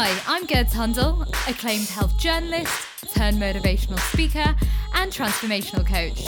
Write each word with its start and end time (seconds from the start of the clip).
Hi, 0.00 0.16
I'm 0.28 0.46
Gerd 0.46 0.68
Tundle, 0.68 1.26
acclaimed 1.48 1.88
health 1.88 2.16
journalist, 2.18 2.72
turned 3.16 3.36
motivational 3.36 3.98
speaker, 3.98 4.54
and 4.94 5.10
transformational 5.10 5.84
coach. 5.84 6.24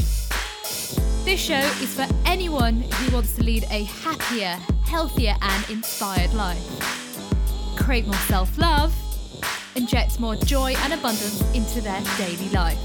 This 1.24 1.38
show 1.38 1.61
is 1.80 1.95
for 1.95 2.04
anyone 2.27 2.80
who 2.80 3.14
wants 3.14 3.37
to 3.37 3.45
lead 3.45 3.62
a 3.71 3.85
happier, 3.85 4.59
healthier, 4.87 5.37
and 5.41 5.71
inspired 5.71 6.35
life. 6.35 6.60
Create 7.76 8.06
more 8.06 8.14
self 8.26 8.58
love, 8.58 8.92
inject 9.76 10.18
more 10.18 10.34
joy 10.34 10.74
and 10.78 10.92
abundance 10.92 11.40
into 11.54 11.80
their 11.80 12.02
daily 12.18 12.48
life. 12.48 12.80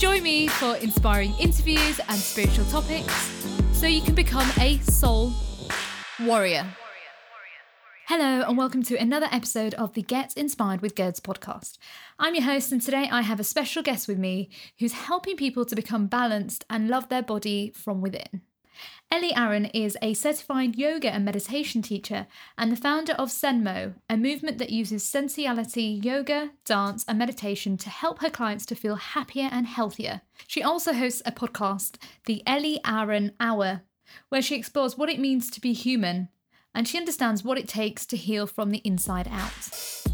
Join 0.00 0.24
me 0.24 0.48
for 0.48 0.74
inspiring 0.78 1.32
interviews 1.38 2.00
and 2.08 2.18
spiritual 2.18 2.64
topics 2.64 3.14
so 3.72 3.86
you 3.86 4.02
can 4.02 4.16
become 4.16 4.50
a 4.58 4.78
soul 4.78 5.32
warrior. 6.18 6.66
Hello, 8.06 8.44
and 8.46 8.58
welcome 8.58 8.82
to 8.82 8.98
another 8.98 9.28
episode 9.32 9.72
of 9.74 9.94
the 9.94 10.02
Get 10.02 10.36
Inspired 10.36 10.82
with 10.82 10.94
Gerds 10.94 11.22
podcast. 11.22 11.78
I'm 12.18 12.34
your 12.34 12.44
host, 12.44 12.70
and 12.70 12.82
today 12.82 13.08
I 13.10 13.22
have 13.22 13.40
a 13.40 13.44
special 13.44 13.82
guest 13.82 14.08
with 14.08 14.18
me 14.18 14.50
who's 14.78 14.92
helping 14.92 15.38
people 15.38 15.64
to 15.64 15.74
become 15.74 16.06
balanced 16.06 16.66
and 16.68 16.88
love 16.88 17.08
their 17.08 17.22
body 17.22 17.72
from 17.74 18.02
within. 18.02 18.42
Ellie 19.10 19.34
Aaron 19.34 19.64
is 19.64 19.96
a 20.02 20.12
certified 20.12 20.76
yoga 20.76 21.14
and 21.14 21.24
meditation 21.24 21.80
teacher 21.80 22.26
and 22.58 22.70
the 22.70 22.76
founder 22.76 23.14
of 23.14 23.30
Senmo, 23.30 23.94
a 24.10 24.18
movement 24.18 24.58
that 24.58 24.68
uses 24.68 25.02
sensuality, 25.02 25.98
yoga, 26.04 26.50
dance, 26.66 27.06
and 27.08 27.18
meditation 27.18 27.78
to 27.78 27.88
help 27.88 28.20
her 28.20 28.28
clients 28.28 28.66
to 28.66 28.74
feel 28.74 28.96
happier 28.96 29.48
and 29.50 29.66
healthier. 29.66 30.20
She 30.46 30.62
also 30.62 30.92
hosts 30.92 31.22
a 31.24 31.32
podcast, 31.32 31.96
The 32.26 32.42
Ellie 32.46 32.80
Aaron 32.86 33.32
Hour, 33.40 33.80
where 34.28 34.42
she 34.42 34.56
explores 34.56 34.98
what 34.98 35.08
it 35.08 35.18
means 35.18 35.50
to 35.52 35.60
be 35.62 35.72
human 35.72 36.28
and 36.74 36.88
she 36.88 36.98
understands 36.98 37.44
what 37.44 37.58
it 37.58 37.68
takes 37.68 38.04
to 38.06 38.16
heal 38.16 38.46
from 38.46 38.70
the 38.70 38.82
inside 38.84 39.28
out. 39.30 40.04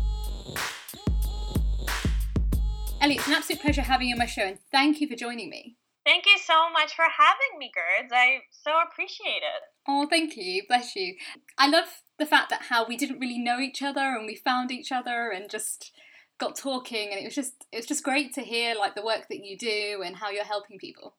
Ellie, 3.00 3.14
it's 3.14 3.26
an 3.26 3.34
absolute 3.34 3.62
pleasure 3.62 3.82
having 3.82 4.08
you 4.08 4.14
on 4.14 4.18
my 4.18 4.26
show, 4.26 4.42
and 4.42 4.58
thank 4.70 5.00
you 5.00 5.08
for 5.08 5.16
joining 5.16 5.48
me. 5.48 5.76
Thank 6.04 6.26
you 6.26 6.38
so 6.38 6.70
much 6.70 6.94
for 6.94 7.04
having 7.04 7.58
me, 7.58 7.70
Gerds. 7.74 8.12
I 8.12 8.40
so 8.50 8.72
appreciate 8.82 9.42
it. 9.42 9.62
Oh, 9.88 10.06
thank 10.08 10.36
you. 10.36 10.62
Bless 10.68 10.96
you. 10.96 11.14
I 11.58 11.68
love 11.68 11.84
the 12.18 12.26
fact 12.26 12.50
that 12.50 12.62
how 12.62 12.86
we 12.86 12.96
didn't 12.96 13.20
really 13.20 13.38
know 13.38 13.58
each 13.58 13.82
other 13.82 14.00
and 14.00 14.26
we 14.26 14.34
found 14.34 14.70
each 14.70 14.92
other 14.92 15.30
and 15.30 15.50
just 15.50 15.92
got 16.38 16.56
talking 16.56 17.10
and 17.10 17.20
it 17.20 17.24
was 17.24 17.34
just 17.34 17.66
it 17.70 17.76
was 17.76 17.86
just 17.86 18.02
great 18.02 18.32
to 18.32 18.40
hear 18.40 18.74
like 18.74 18.94
the 18.94 19.04
work 19.04 19.26
that 19.28 19.44
you 19.44 19.58
do 19.58 20.02
and 20.04 20.16
how 20.16 20.30
you're 20.30 20.44
helping 20.44 20.78
people. 20.78 21.14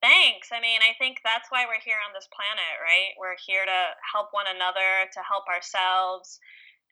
Thanks. 0.00 0.52
I 0.52 0.60
mean, 0.60 0.84
I 0.84 0.92
think 1.00 1.24
that's 1.24 1.48
why 1.48 1.64
we're 1.64 1.82
here 1.82 1.98
on 2.04 2.12
this 2.12 2.28
planet, 2.28 2.76
right? 2.78 3.16
We're 3.16 3.40
here 3.40 3.64
to 3.64 3.80
help 4.04 4.30
one 4.30 4.46
another, 4.46 5.08
to 5.08 5.20
help 5.24 5.48
ourselves. 5.48 6.38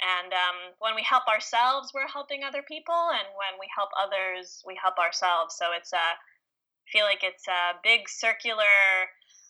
And 0.01 0.33
um, 0.33 0.75
when 0.81 0.97
we 0.97 1.05
help 1.05 1.29
ourselves, 1.29 1.93
we're 1.95 2.11
helping 2.11 2.43
other 2.43 2.65
people. 2.67 3.13
And 3.15 3.29
when 3.37 3.61
we 3.61 3.69
help 3.71 3.93
others, 3.95 4.65
we 4.67 4.75
help 4.81 4.99
ourselves. 4.99 5.55
So 5.55 5.71
it's 5.77 5.93
a, 5.93 6.17
I 6.17 6.89
feel 6.91 7.05
like 7.05 7.23
it's 7.23 7.47
a 7.47 7.79
big 7.85 8.09
circular 8.09 8.73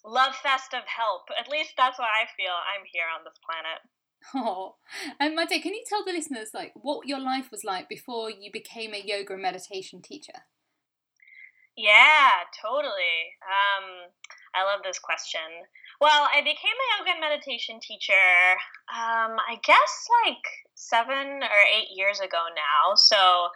love 0.04 0.34
fest 0.34 0.74
of 0.74 0.84
help. 0.84 1.30
At 1.32 1.48
least 1.48 1.78
that's 1.78 1.98
what 1.98 2.10
I 2.10 2.28
feel. 2.36 2.52
I'm 2.52 2.84
here 2.90 3.08
on 3.08 3.24
this 3.24 3.38
planet. 3.40 3.80
Oh, 4.34 4.76
and 5.20 5.34
Mate, 5.34 5.62
can 5.62 5.74
you 5.74 5.84
tell 5.86 6.04
the 6.04 6.12
listeners 6.12 6.50
like 6.54 6.72
what 6.74 7.06
your 7.06 7.20
life 7.20 7.50
was 7.50 7.62
like 7.62 7.88
before 7.88 8.30
you 8.30 8.50
became 8.50 8.94
a 8.94 9.02
yoga 9.04 9.34
and 9.34 9.42
meditation 9.42 10.00
teacher? 10.00 10.48
Yeah, 11.76 12.46
totally. 12.62 13.34
Um, 13.42 14.10
I 14.54 14.62
love 14.62 14.86
this 14.86 14.98
question. 14.98 15.66
Well, 16.00 16.28
I 16.30 16.40
became 16.40 16.74
a 16.74 16.88
yoga 16.98 17.10
and 17.18 17.20
meditation 17.20 17.80
teacher, 17.82 18.54
um, 18.90 19.38
I 19.42 19.58
guess 19.62 20.06
like 20.26 20.44
seven 20.74 21.42
or 21.42 21.60
eight 21.74 21.90
years 21.94 22.20
ago 22.20 22.46
now. 22.54 22.94
So, 22.94 23.48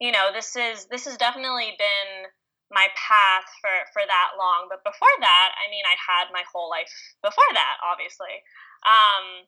you 0.00 0.12
know, 0.12 0.32
this 0.32 0.56
is 0.56 0.86
this 0.88 1.04
has 1.04 1.16
definitely 1.16 1.76
been 1.76 2.32
my 2.72 2.88
path 2.96 3.48
for 3.60 3.72
for 3.92 4.04
that 4.04 4.40
long. 4.40 4.68
But 4.72 4.84
before 4.84 5.16
that, 5.20 5.50
I 5.60 5.68
mean, 5.68 5.84
I 5.84 5.96
had 5.96 6.32
my 6.32 6.44
whole 6.48 6.70
life 6.72 6.92
before 7.20 7.52
that, 7.52 7.76
obviously. 7.84 8.40
Um, 8.88 9.44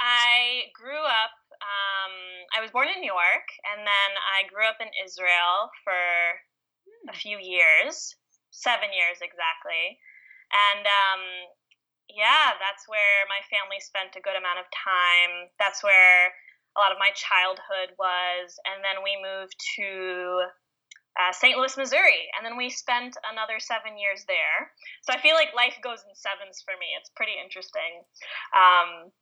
I 0.00 0.68
grew 0.76 1.00
up. 1.00 1.32
Um, 1.62 2.14
I 2.56 2.60
was 2.60 2.74
born 2.74 2.88
in 2.90 3.00
New 3.00 3.12
York, 3.12 3.48
and 3.70 3.86
then 3.86 4.10
I 4.18 4.50
grew 4.50 4.66
up 4.66 4.82
in 4.82 4.90
Israel 5.04 5.70
for 5.84 5.94
a 7.08 7.16
few 7.16 7.38
years, 7.38 8.14
seven 8.50 8.92
years 8.92 9.18
exactly. 9.22 9.98
And 10.52 10.84
um, 10.84 11.22
yeah, 12.12 12.54
that's 12.60 12.84
where 12.86 13.24
my 13.28 13.40
family 13.48 13.80
spent 13.80 14.16
a 14.16 14.24
good 14.24 14.36
amount 14.36 14.60
of 14.60 14.68
time. 14.70 15.48
That's 15.58 15.82
where 15.82 16.32
a 16.76 16.78
lot 16.80 16.92
of 16.92 17.00
my 17.00 17.12
childhood 17.16 17.96
was. 17.98 18.56
And 18.68 18.84
then 18.84 19.00
we 19.00 19.16
moved 19.20 19.56
to 19.80 20.48
uh, 21.16 21.32
St. 21.32 21.56
Louis, 21.56 21.76
Missouri. 21.76 22.28
And 22.36 22.44
then 22.44 22.56
we 22.56 22.70
spent 22.70 23.16
another 23.28 23.60
seven 23.60 23.96
years 23.96 24.24
there. 24.28 24.72
So 25.04 25.12
I 25.12 25.20
feel 25.20 25.34
like 25.34 25.56
life 25.56 25.76
goes 25.84 26.00
in 26.04 26.12
sevens 26.16 26.64
for 26.64 26.76
me. 26.80 26.96
It's 26.96 27.12
pretty 27.16 27.36
interesting. 27.36 28.04
Um, 28.56 29.12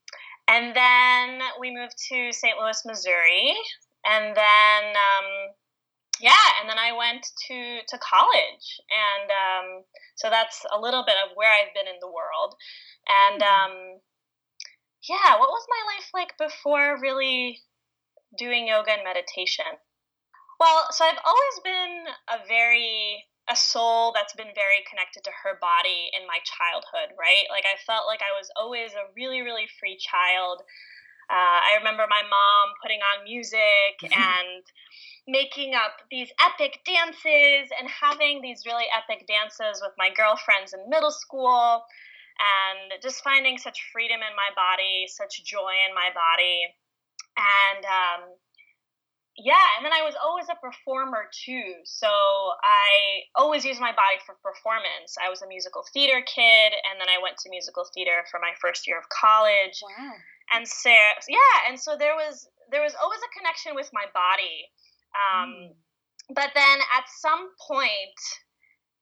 and 0.46 0.74
then 0.74 1.42
we 1.58 1.74
moved 1.74 1.98
to 2.10 2.32
St. 2.32 2.58
Louis, 2.58 2.82
Missouri. 2.86 3.54
And 4.06 4.34
then 4.34 4.82
um, 4.94 5.30
yeah, 6.20 6.60
and 6.60 6.68
then 6.68 6.78
I 6.78 6.92
went 6.92 7.26
to 7.48 7.80
to 7.88 7.98
college, 7.98 8.80
and 8.92 9.30
um, 9.30 9.84
so 10.16 10.28
that's 10.30 10.64
a 10.72 10.80
little 10.80 11.04
bit 11.04 11.16
of 11.24 11.34
where 11.34 11.50
I've 11.50 11.74
been 11.74 11.88
in 11.88 12.00
the 12.00 12.12
world. 12.12 12.54
And 13.08 13.42
hmm. 13.42 13.48
um, 13.48 13.74
yeah, 15.08 15.38
what 15.40 15.48
was 15.48 15.66
my 15.68 15.82
life 15.96 16.08
like 16.12 16.36
before 16.36 17.00
really 17.00 17.60
doing 18.36 18.68
yoga 18.68 18.92
and 18.92 19.04
meditation? 19.04 19.80
Well, 20.60 20.92
so 20.92 21.04
I've 21.04 21.24
always 21.24 21.58
been 21.64 22.04
a 22.28 22.46
very 22.46 23.24
a 23.48 23.56
soul 23.56 24.12
that's 24.14 24.36
been 24.36 24.54
very 24.54 24.84
connected 24.86 25.24
to 25.24 25.32
her 25.42 25.58
body 25.58 26.12
in 26.14 26.28
my 26.28 26.38
childhood, 26.44 27.16
right? 27.18 27.48
Like 27.50 27.64
I 27.64 27.80
felt 27.82 28.06
like 28.06 28.20
I 28.20 28.36
was 28.36 28.52
always 28.54 28.92
a 28.92 29.08
really 29.16 29.40
really 29.40 29.66
free 29.80 29.96
child. 29.96 30.62
Uh, 31.30 31.58
I 31.64 31.78
remember 31.78 32.04
my 32.10 32.22
mom 32.22 32.66
putting 32.82 33.00
on 33.00 33.24
music 33.24 33.96
and 34.04 34.62
making 35.28 35.74
up 35.74 35.92
these 36.10 36.30
epic 36.40 36.80
dances 36.84 37.70
and 37.78 37.88
having 37.88 38.40
these 38.42 38.64
really 38.66 38.86
epic 38.96 39.26
dances 39.26 39.80
with 39.82 39.92
my 39.98 40.10
girlfriends 40.14 40.72
in 40.72 40.80
middle 40.88 41.10
school 41.10 41.84
and 42.40 43.02
just 43.02 43.22
finding 43.22 43.58
such 43.58 43.78
freedom 43.92 44.20
in 44.24 44.34
my 44.34 44.48
body, 44.56 45.06
such 45.08 45.44
joy 45.44 45.72
in 45.88 45.94
my 45.94 46.08
body. 46.16 46.72
And 47.36 47.84
um, 47.84 48.20
yeah, 49.36 49.76
and 49.76 49.84
then 49.84 49.92
I 49.92 50.02
was 50.02 50.16
always 50.16 50.48
a 50.48 50.56
performer 50.56 51.28
too. 51.32 51.84
So 51.84 52.08
I 52.08 53.28
always 53.36 53.64
used 53.64 53.80
my 53.80 53.92
body 53.92 54.20
for 54.24 54.36
performance. 54.42 55.16
I 55.20 55.28
was 55.28 55.42
a 55.42 55.48
musical 55.48 55.84
theater 55.92 56.24
kid, 56.24 56.72
and 56.72 57.00
then 57.00 57.08
I 57.08 57.20
went 57.22 57.36
to 57.44 57.50
musical 57.50 57.84
theater 57.92 58.24
for 58.30 58.40
my 58.40 58.52
first 58.60 58.88
year 58.88 58.98
of 58.98 59.08
college. 59.08 59.80
Wow. 59.84 60.12
And 60.52 60.66
so 60.66 60.90
yeah, 61.28 61.68
and 61.68 61.78
so 61.78 61.96
there 61.96 62.16
was 62.16 62.48
there 62.72 62.82
was 62.82 62.96
always 63.00 63.20
a 63.20 63.30
connection 63.36 63.74
with 63.74 63.90
my 63.92 64.04
body 64.12 64.68
um, 65.14 65.48
mm. 65.50 65.74
But 66.30 66.54
then 66.54 66.78
at 66.94 67.10
some 67.18 67.50
point, 67.66 68.18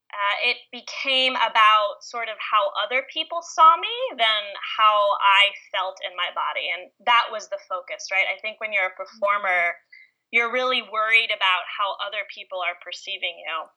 uh, 0.08 0.36
it 0.48 0.56
became 0.72 1.36
about 1.36 2.00
sort 2.00 2.32
of 2.32 2.40
how 2.40 2.72
other 2.80 3.04
people 3.12 3.44
saw 3.44 3.76
me 3.76 3.92
than 4.16 4.42
how 4.56 5.12
I 5.20 5.52
felt 5.68 6.00
in 6.00 6.16
my 6.16 6.32
body. 6.32 6.72
And 6.72 6.88
that 7.04 7.28
was 7.28 7.52
the 7.52 7.60
focus, 7.68 8.08
right? 8.08 8.24
I 8.24 8.40
think 8.40 8.56
when 8.60 8.72
you're 8.72 8.88
a 8.88 8.96
performer, 8.96 9.76
mm. 9.76 9.80
you're 10.32 10.52
really 10.52 10.80
worried 10.80 11.28
about 11.28 11.68
how 11.68 12.00
other 12.00 12.24
people 12.32 12.64
are 12.64 12.80
perceiving 12.80 13.36
you. 13.36 13.68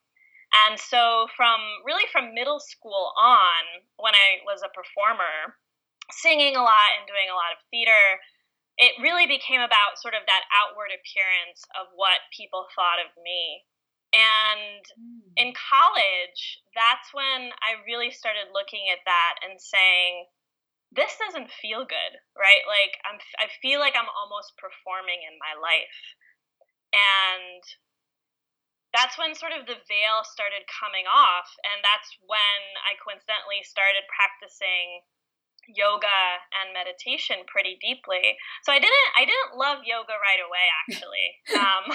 And 0.51 0.79
so, 0.79 1.27
from 1.35 1.59
really 1.87 2.07
from 2.11 2.35
middle 2.35 2.59
school 2.59 3.11
on, 3.15 3.63
when 3.95 4.15
I 4.15 4.43
was 4.43 4.59
a 4.59 4.71
performer, 4.75 5.55
singing 6.11 6.59
a 6.59 6.63
lot 6.63 6.91
and 6.99 7.07
doing 7.07 7.31
a 7.31 7.39
lot 7.39 7.55
of 7.55 7.63
theater, 7.71 8.19
it 8.81 8.97
really 8.97 9.29
became 9.29 9.61
about 9.61 10.01
sort 10.01 10.17
of 10.17 10.25
that 10.25 10.49
outward 10.49 10.89
appearance 10.89 11.61
of 11.77 11.93
what 11.93 12.25
people 12.33 12.65
thought 12.73 12.97
of 12.97 13.13
me. 13.21 13.61
And 14.09 14.83
mm. 14.97 15.29
in 15.37 15.53
college, 15.53 16.65
that's 16.73 17.13
when 17.13 17.53
I 17.61 17.77
really 17.85 18.09
started 18.09 18.49
looking 18.49 18.89
at 18.89 19.05
that 19.05 19.39
and 19.45 19.61
saying, 19.61 20.25
this 20.91 21.15
doesn't 21.15 21.53
feel 21.61 21.87
good, 21.87 22.13
right? 22.35 22.65
Like 22.67 22.99
I'm 23.07 23.21
I 23.39 23.47
feel 23.63 23.79
like 23.79 23.95
I'm 23.95 24.11
almost 24.11 24.59
performing 24.59 25.23
in 25.23 25.39
my 25.39 25.55
life. 25.55 25.99
And 26.91 27.63
that's 28.91 29.15
when 29.15 29.31
sort 29.31 29.55
of 29.55 29.63
the 29.71 29.79
veil 29.87 30.27
started 30.27 30.67
coming 30.67 31.07
off 31.07 31.47
and 31.63 31.79
that's 31.79 32.11
when 32.27 32.59
I 32.83 32.99
coincidentally 32.99 33.63
started 33.63 34.03
practicing 34.11 35.07
yoga 35.67 36.21
and 36.61 36.73
meditation 36.73 37.45
pretty 37.47 37.77
deeply. 37.81 38.37
So 38.63 38.71
I 38.71 38.79
didn't 38.79 39.09
I 39.17 39.23
didn't 39.25 39.57
love 39.57 39.85
yoga 39.85 40.15
right 40.17 40.41
away 40.41 40.65
actually, 40.85 41.27
um, 41.57 41.85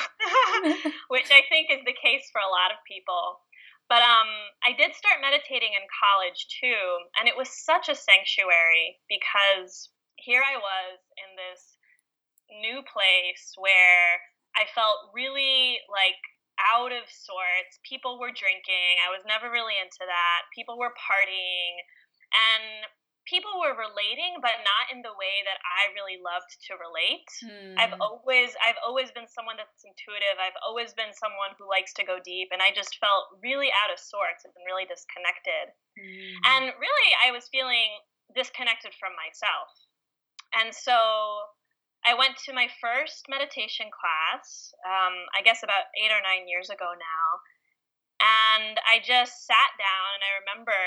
which 1.15 1.31
I 1.31 1.43
think 1.49 1.71
is 1.71 1.83
the 1.85 1.97
case 1.97 2.29
for 2.31 2.41
a 2.41 2.53
lot 2.53 2.71
of 2.71 2.83
people. 2.87 3.43
But 3.87 4.03
um, 4.03 4.27
I 4.67 4.75
did 4.75 4.99
start 4.99 5.23
meditating 5.23 5.71
in 5.71 5.87
college 5.95 6.51
too, 6.51 6.83
and 7.19 7.31
it 7.31 7.39
was 7.39 7.47
such 7.55 7.87
a 7.87 7.95
sanctuary 7.95 8.99
because 9.07 9.95
here 10.19 10.43
I 10.43 10.59
was 10.59 10.99
in 11.23 11.31
this 11.39 11.79
new 12.51 12.83
place 12.83 13.55
where 13.55 14.19
I 14.59 14.67
felt 14.75 15.15
really 15.15 15.79
like 15.87 16.19
out 16.59 16.93
of 16.93 17.05
sorts. 17.07 17.79
People 17.85 18.19
were 18.19 18.33
drinking. 18.33 18.99
I 19.05 19.13
was 19.13 19.23
never 19.29 19.53
really 19.53 19.77
into 19.77 20.03
that. 20.03 20.49
People 20.57 20.81
were 20.81 20.93
partying. 20.97 21.75
And 22.33 22.89
people 23.26 23.58
were 23.58 23.75
relating 23.75 24.38
but 24.38 24.62
not 24.62 24.87
in 24.94 25.02
the 25.02 25.12
way 25.19 25.43
that 25.43 25.58
i 25.67 25.90
really 25.93 26.17
loved 26.23 26.49
to 26.62 26.78
relate 26.78 27.26
hmm. 27.43 27.75
i've 27.76 27.94
always 27.99 28.55
i've 28.62 28.78
always 28.81 29.11
been 29.12 29.26
someone 29.26 29.58
that's 29.58 29.82
intuitive 29.82 30.38
i've 30.38 30.56
always 30.62 30.94
been 30.94 31.12
someone 31.12 31.52
who 31.58 31.67
likes 31.67 31.93
to 31.93 32.06
go 32.06 32.23
deep 32.23 32.49
and 32.55 32.62
i 32.62 32.70
just 32.70 32.96
felt 33.02 33.28
really 33.43 33.69
out 33.75 33.90
of 33.90 33.99
sorts 33.99 34.46
and 34.46 34.55
really 34.64 34.87
disconnected 34.87 35.75
hmm. 35.99 36.34
and 36.56 36.73
really 36.78 37.11
i 37.20 37.34
was 37.34 37.50
feeling 37.50 38.00
disconnected 38.32 38.94
from 38.96 39.12
myself 39.19 39.70
and 40.55 40.70
so 40.70 40.96
i 42.06 42.14
went 42.14 42.38
to 42.38 42.55
my 42.55 42.70
first 42.79 43.26
meditation 43.26 43.90
class 43.90 44.70
um, 44.87 45.14
i 45.34 45.43
guess 45.43 45.67
about 45.67 45.90
eight 45.99 46.14
or 46.14 46.22
nine 46.22 46.46
years 46.46 46.70
ago 46.70 46.94
now 46.94 47.26
and 48.22 48.79
i 48.87 49.02
just 49.02 49.44
sat 49.44 49.72
down 49.76 50.08
and 50.14 50.25
i 50.25 50.32
remember 50.40 50.79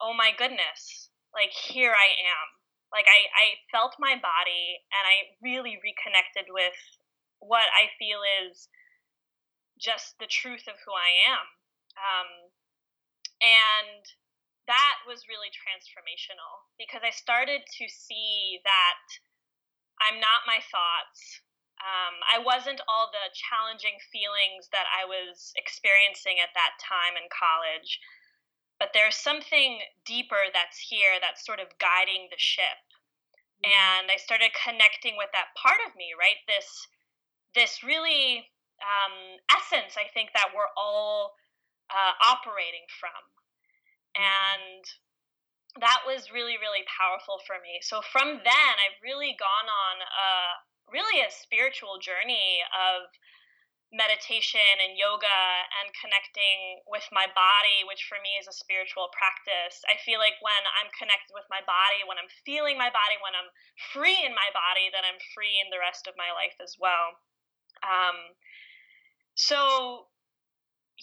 oh 0.00 0.14
my 0.14 0.30
goodness, 0.36 1.10
like 1.34 1.50
here 1.50 1.92
I 1.92 2.10
am. 2.14 2.46
Like 2.92 3.06
I, 3.10 3.26
I 3.34 3.46
felt 3.74 3.98
my 3.98 4.14
body 4.14 4.78
and 4.94 5.02
I 5.02 5.34
really 5.42 5.82
reconnected 5.82 6.46
with 6.46 6.78
what 7.42 7.66
I 7.74 7.90
feel 7.98 8.22
is 8.46 8.70
just 9.78 10.14
the 10.22 10.30
truth 10.30 10.70
of 10.70 10.78
who 10.86 10.94
I 10.94 11.10
am. 11.26 11.46
Um, 11.98 12.30
and 13.42 14.02
that 14.70 15.02
was 15.04 15.28
really 15.28 15.50
transformational 15.52 16.70
because 16.78 17.02
I 17.04 17.10
started 17.10 17.66
to 17.66 17.84
see 17.90 18.62
that 18.64 19.02
I'm 20.00 20.22
not 20.22 20.48
my 20.48 20.62
thoughts. 20.70 21.42
Um, 21.82 22.16
I 22.24 22.40
wasn't 22.40 22.80
all 22.88 23.10
the 23.12 23.28
challenging 23.34 23.98
feelings 24.08 24.70
that 24.72 24.88
I 24.88 25.04
was 25.04 25.52
experiencing 25.58 26.40
at 26.40 26.54
that 26.56 26.78
time 26.80 27.18
in 27.18 27.26
college 27.28 28.00
but 28.78 28.90
there's 28.92 29.16
something 29.16 29.80
deeper 30.04 30.50
that's 30.52 30.78
here 30.78 31.16
that's 31.20 31.46
sort 31.46 31.60
of 31.60 31.70
guiding 31.78 32.28
the 32.30 32.40
ship 32.40 32.82
mm-hmm. 33.62 33.70
and 33.70 34.10
i 34.10 34.18
started 34.18 34.50
connecting 34.54 35.14
with 35.16 35.30
that 35.32 35.54
part 35.54 35.80
of 35.86 35.94
me 35.96 36.12
right 36.18 36.42
this 36.46 36.68
this 37.54 37.82
really 37.86 38.50
um, 38.82 39.38
essence 39.54 39.94
i 39.96 40.06
think 40.12 40.30
that 40.34 40.50
we're 40.52 40.72
all 40.76 41.34
uh, 41.90 42.14
operating 42.24 42.86
from 42.98 43.22
mm-hmm. 44.14 44.22
and 44.22 44.82
that 45.82 46.06
was 46.06 46.30
really 46.30 46.58
really 46.58 46.86
powerful 46.86 47.38
for 47.46 47.58
me 47.62 47.78
so 47.82 48.02
from 48.10 48.42
then 48.42 48.74
i've 48.82 48.98
really 49.02 49.34
gone 49.38 49.66
on 49.66 49.96
a 50.02 50.30
really 50.92 51.22
a 51.24 51.30
spiritual 51.32 51.96
journey 51.98 52.60
of 52.70 53.08
meditation 53.94 54.82
and 54.82 54.98
yoga 54.98 55.38
and 55.78 55.94
connecting 55.94 56.82
with 56.90 57.06
my 57.14 57.30
body, 57.30 57.86
which 57.86 58.10
for 58.10 58.18
me 58.18 58.34
is 58.42 58.50
a 58.50 58.54
spiritual 58.54 59.06
practice. 59.14 59.78
I 59.86 59.94
feel 60.02 60.18
like 60.18 60.34
when 60.42 60.62
I'm 60.82 60.90
connected 60.98 61.30
with 61.30 61.46
my 61.46 61.62
body, 61.62 62.02
when 62.02 62.18
I'm 62.18 62.30
feeling 62.42 62.74
my 62.74 62.90
body, 62.90 63.16
when 63.22 63.38
I'm 63.38 63.54
free 63.94 64.18
in 64.18 64.34
my 64.34 64.50
body, 64.50 64.90
then 64.90 65.06
I'm 65.06 65.22
free 65.32 65.62
in 65.62 65.70
the 65.70 65.78
rest 65.78 66.10
of 66.10 66.18
my 66.18 66.34
life 66.34 66.58
as 66.58 66.74
well. 66.74 67.22
Um, 67.86 68.34
so 69.38 70.10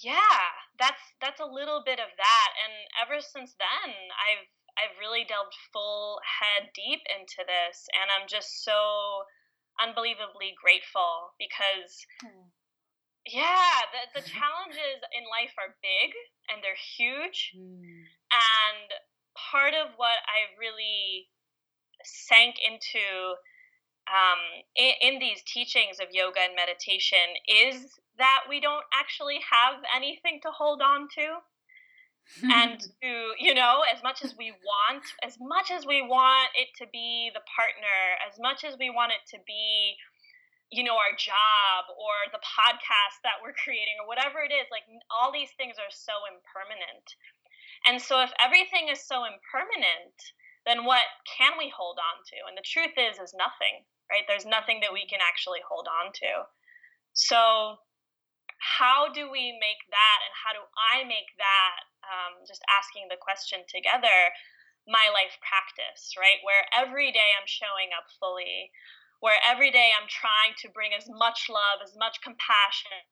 yeah, 0.03 0.51
that's 0.75 1.03
that's 1.23 1.39
a 1.39 1.47
little 1.47 1.83
bit 1.83 1.99
of 1.99 2.11
that, 2.15 2.49
and 2.59 2.73
ever 2.99 3.19
since 3.19 3.55
then, 3.59 3.91
I've 4.19 4.47
I've 4.79 4.99
really 4.99 5.27
delved 5.27 5.55
full 5.71 6.19
head 6.23 6.71
deep 6.75 7.03
into 7.11 7.43
this, 7.43 7.87
and 7.91 8.07
I'm 8.11 8.27
just 8.27 8.63
so 8.63 9.23
unbelievably 9.79 10.59
grateful 10.59 11.35
because. 11.39 12.03
Mm 12.19 12.51
yeah, 13.25 13.85
the, 13.93 14.21
the 14.21 14.27
challenges 14.35 14.99
in 15.13 15.23
life 15.29 15.53
are 15.57 15.75
big 15.81 16.11
and 16.49 16.63
they're 16.63 16.79
huge. 16.97 17.53
Mm. 17.55 18.05
And 18.33 18.87
part 19.35 19.73
of 19.73 19.93
what 19.97 20.17
I 20.27 20.51
really 20.59 21.29
sank 22.03 22.55
into 22.59 23.37
um, 24.09 24.41
in, 24.75 24.93
in, 25.01 25.19
these 25.19 25.43
teachings 25.45 25.99
of 26.01 26.07
yoga 26.11 26.41
and 26.41 26.55
meditation 26.55 27.37
is 27.47 27.99
that 28.17 28.41
we 28.49 28.59
don't 28.59 28.83
actually 28.91 29.39
have 29.45 29.79
anything 29.95 30.39
to 30.41 30.49
hold 30.51 30.81
on 30.81 31.07
to. 31.15 31.37
and 32.43 32.79
to, 33.01 33.33
you 33.39 33.53
know, 33.53 33.81
as 33.93 34.01
much 34.03 34.25
as 34.25 34.35
we 34.37 34.51
want, 34.51 35.03
as 35.23 35.37
much 35.39 35.69
as 35.71 35.85
we 35.85 36.01
want 36.01 36.49
it 36.57 36.69
to 36.77 36.89
be 36.91 37.29
the 37.33 37.41
partner, 37.55 38.17
as 38.27 38.39
much 38.39 38.63
as 38.63 38.77
we 38.79 38.89
want 38.89 39.11
it 39.11 39.23
to 39.29 39.37
be 39.45 39.95
you 40.71 40.83
know 40.83 40.95
our 40.95 41.13
job 41.19 41.91
or 41.99 42.31
the 42.31 42.41
podcast 42.41 43.19
that 43.27 43.43
we're 43.43 43.55
creating 43.55 43.99
or 43.99 44.07
whatever 44.07 44.39
it 44.39 44.55
is 44.55 44.71
like 44.71 44.87
all 45.11 45.29
these 45.31 45.51
things 45.59 45.75
are 45.77 45.91
so 45.91 46.15
impermanent. 46.31 47.05
And 47.85 47.99
so 47.99 48.21
if 48.23 48.31
everything 48.39 48.87
is 48.87 49.03
so 49.03 49.27
impermanent 49.27 50.15
then 50.63 50.85
what 50.85 51.01
can 51.25 51.57
we 51.57 51.73
hold 51.73 51.97
on 51.97 52.21
to? 52.29 52.37
And 52.45 52.53
the 52.53 52.65
truth 52.65 52.93
is 52.95 53.17
is 53.19 53.33
nothing 53.35 53.83
right? 54.11 54.27
There's 54.27 54.45
nothing 54.45 54.83
that 54.83 54.91
we 54.91 55.07
can 55.07 55.23
actually 55.23 55.63
hold 55.63 55.87
on 55.87 56.11
to. 56.19 56.51
So 57.15 57.79
how 58.59 59.09
do 59.09 59.25
we 59.31 59.57
make 59.57 59.81
that 59.89 60.19
and 60.21 60.33
how 60.37 60.53
do 60.53 60.61
i 60.77 61.01
make 61.01 61.33
that 61.41 61.81
um, 62.05 62.45
just 62.45 62.61
asking 62.69 63.09
the 63.09 63.17
question 63.17 63.65
together 63.65 64.29
my 64.85 65.09
life 65.09 65.33
practice 65.41 66.13
right? 66.13 66.37
Where 66.45 66.69
every 66.69 67.09
day 67.09 67.33
i'm 67.33 67.49
showing 67.49 67.89
up 67.97 68.05
fully 68.21 68.69
where 69.21 69.39
every 69.45 69.71
day 69.71 69.93
I'm 69.93 70.09
trying 70.09 70.53
to 70.61 70.73
bring 70.73 70.91
as 70.97 71.07
much 71.07 71.47
love, 71.47 71.79
as 71.81 71.95
much 71.95 72.19
compassion, 72.21 73.05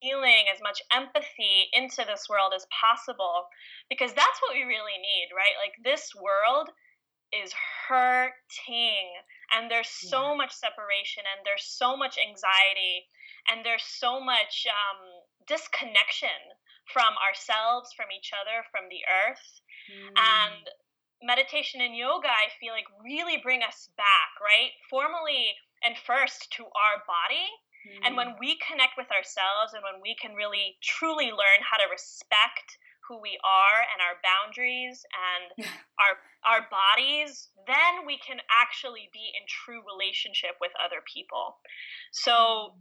feeling, 0.00 0.46
as 0.46 0.62
much 0.62 0.80
empathy 0.94 1.68
into 1.74 2.06
this 2.06 2.30
world 2.30 2.54
as 2.54 2.66
possible, 2.70 3.50
because 3.90 4.14
that's 4.14 4.40
what 4.42 4.54
we 4.54 4.62
really 4.62 4.98
need, 4.98 5.28
right? 5.34 5.58
Like 5.58 5.74
this 5.82 6.14
world 6.14 6.70
is 7.34 7.50
hurting, 7.90 9.10
and 9.50 9.66
there's 9.66 9.90
so 9.90 10.38
much 10.38 10.54
separation, 10.54 11.26
and 11.26 11.42
there's 11.42 11.66
so 11.66 11.98
much 11.98 12.14
anxiety, 12.14 13.10
and 13.50 13.66
there's 13.66 13.82
so 13.82 14.22
much 14.22 14.70
um, 14.70 15.02
disconnection 15.50 16.54
from 16.86 17.18
ourselves, 17.18 17.90
from 17.98 18.14
each 18.14 18.30
other, 18.30 18.62
from 18.70 18.86
the 18.86 19.02
earth. 19.02 19.46
Mm. 19.90 20.14
And 20.14 20.62
meditation 21.22 21.80
and 21.80 21.96
yoga, 21.96 22.28
I 22.28 22.52
feel 22.60 22.72
like 22.72 22.88
really 23.02 23.40
bring 23.42 23.62
us 23.62 23.88
back, 23.96 24.36
right? 24.40 24.72
Formally 24.90 25.56
and 25.82 25.96
first 25.96 26.50
to 26.56 26.64
our 26.64 27.02
body. 27.06 27.46
Mm. 27.86 28.00
And 28.06 28.12
when 28.16 28.34
we 28.40 28.58
connect 28.60 28.96
with 28.96 29.10
ourselves 29.12 29.72
and 29.72 29.82
when 29.82 30.02
we 30.02 30.16
can 30.16 30.34
really 30.34 30.76
truly 30.82 31.30
learn 31.30 31.62
how 31.62 31.76
to 31.78 31.88
respect 31.90 32.78
who 33.06 33.20
we 33.22 33.38
are 33.44 33.78
and 33.94 34.02
our 34.02 34.18
boundaries 34.20 35.06
and 35.14 35.66
our 36.02 36.18
our 36.44 36.66
bodies, 36.70 37.48
then 37.66 38.06
we 38.06 38.18
can 38.18 38.38
actually 38.50 39.10
be 39.12 39.30
in 39.34 39.46
true 39.46 39.82
relationship 39.86 40.58
with 40.60 40.72
other 40.78 41.02
people. 41.06 41.58
So 42.12 42.74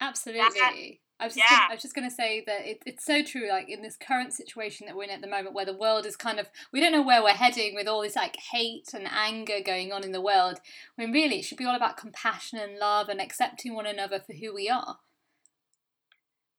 Absolutely. 0.00 1.00
I 1.18 1.24
was 1.24 1.34
just 1.34 1.50
yeah. 1.50 1.56
gonna, 1.56 1.70
I 1.70 1.74
was 1.74 1.82
just 1.82 1.94
going 1.94 2.08
to 2.08 2.14
say 2.14 2.44
that 2.46 2.68
it, 2.68 2.82
it's 2.84 3.04
so 3.04 3.22
true. 3.22 3.48
Like 3.48 3.70
in 3.70 3.80
this 3.80 3.96
current 3.96 4.34
situation 4.34 4.86
that 4.86 4.96
we're 4.96 5.04
in 5.04 5.10
at 5.10 5.22
the 5.22 5.26
moment, 5.26 5.54
where 5.54 5.64
the 5.64 5.76
world 5.76 6.04
is 6.04 6.16
kind 6.16 6.38
of 6.38 6.48
we 6.72 6.80
don't 6.80 6.92
know 6.92 7.02
where 7.02 7.22
we're 7.22 7.30
heading 7.30 7.74
with 7.74 7.88
all 7.88 8.02
this 8.02 8.16
like 8.16 8.36
hate 8.36 8.92
and 8.92 9.08
anger 9.08 9.60
going 9.64 9.92
on 9.92 10.04
in 10.04 10.12
the 10.12 10.20
world. 10.20 10.60
When 10.96 11.12
really 11.12 11.40
it 11.40 11.44
should 11.44 11.58
be 11.58 11.64
all 11.64 11.74
about 11.74 11.96
compassion 11.96 12.58
and 12.58 12.78
love 12.78 13.08
and 13.08 13.20
accepting 13.20 13.74
one 13.74 13.86
another 13.86 14.20
for 14.20 14.34
who 14.34 14.54
we 14.54 14.68
are. 14.68 15.00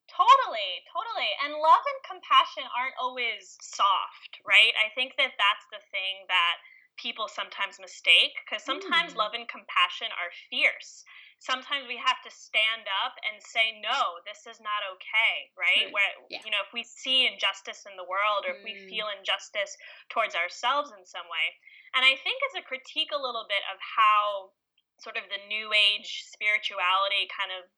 Totally, 0.09 0.81
totally. 0.89 1.29
And 1.45 1.53
love 1.53 1.85
and 1.85 2.01
compassion 2.01 2.65
aren't 2.73 2.97
always 2.97 3.53
soft, 3.61 4.41
right? 4.41 4.73
I 4.73 4.89
think 4.97 5.13
that 5.21 5.37
that's 5.37 5.65
the 5.69 5.85
thing 5.93 6.25
that 6.33 6.57
people 6.97 7.29
sometimes 7.29 7.77
mistake 7.77 8.33
because 8.41 8.65
sometimes 8.65 9.13
mm. 9.13 9.21
love 9.21 9.37
and 9.37 9.45
compassion 9.45 10.09
are 10.17 10.33
fierce 10.49 11.05
sometimes 11.39 11.85
we 11.85 11.97
have 12.01 12.17
to 12.25 12.33
stand 12.33 12.89
up 13.05 13.13
and 13.21 13.37
say 13.37 13.77
no 13.77 14.17
this 14.25 14.49
is 14.49 14.57
not 14.57 14.81
okay 14.97 15.49
right 15.53 15.89
where 15.93 16.09
yeah. 16.33 16.41
you 16.41 16.49
know 16.49 16.61
if 16.65 16.73
we 16.73 16.81
see 16.81 17.29
injustice 17.29 17.85
in 17.85 17.93
the 17.93 18.05
world 18.05 18.45
or 18.49 18.57
mm. 18.57 18.57
if 18.57 18.61
we 18.65 18.73
mm. 18.73 18.89
feel 18.89 19.07
injustice 19.13 19.77
towards 20.09 20.33
ourselves 20.33 20.89
in 20.97 21.05
some 21.05 21.29
way 21.29 21.47
and 21.93 22.01
i 22.01 22.17
think 22.25 22.41
as 22.49 22.57
a 22.57 22.63
critique 22.65 23.13
a 23.13 23.21
little 23.21 23.45
bit 23.45 23.61
of 23.69 23.77
how 23.77 24.49
sort 24.97 25.13
of 25.13 25.29
the 25.29 25.41
new 25.45 25.69
age 25.77 26.25
spirituality 26.25 27.29
kind 27.29 27.53
of 27.53 27.69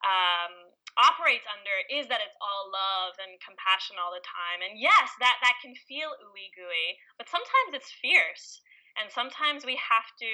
um, 0.00 0.70
operates 0.96 1.44
under 1.50 1.76
is 1.92 2.08
that 2.08 2.24
it's 2.24 2.38
all 2.40 2.72
love 2.72 3.18
and 3.20 3.36
compassion 3.44 4.00
all 4.00 4.14
the 4.14 4.24
time 4.24 4.64
and 4.64 4.80
yes 4.80 5.12
that 5.20 5.36
that 5.44 5.60
can 5.60 5.76
feel 5.84 6.16
ooey 6.24 6.48
gooey 6.56 6.96
but 7.20 7.28
sometimes 7.28 7.76
it's 7.76 7.92
fierce 8.00 8.64
and 8.96 9.12
sometimes 9.12 9.68
we 9.68 9.76
have 9.76 10.08
to 10.16 10.32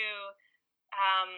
um, 0.95 1.33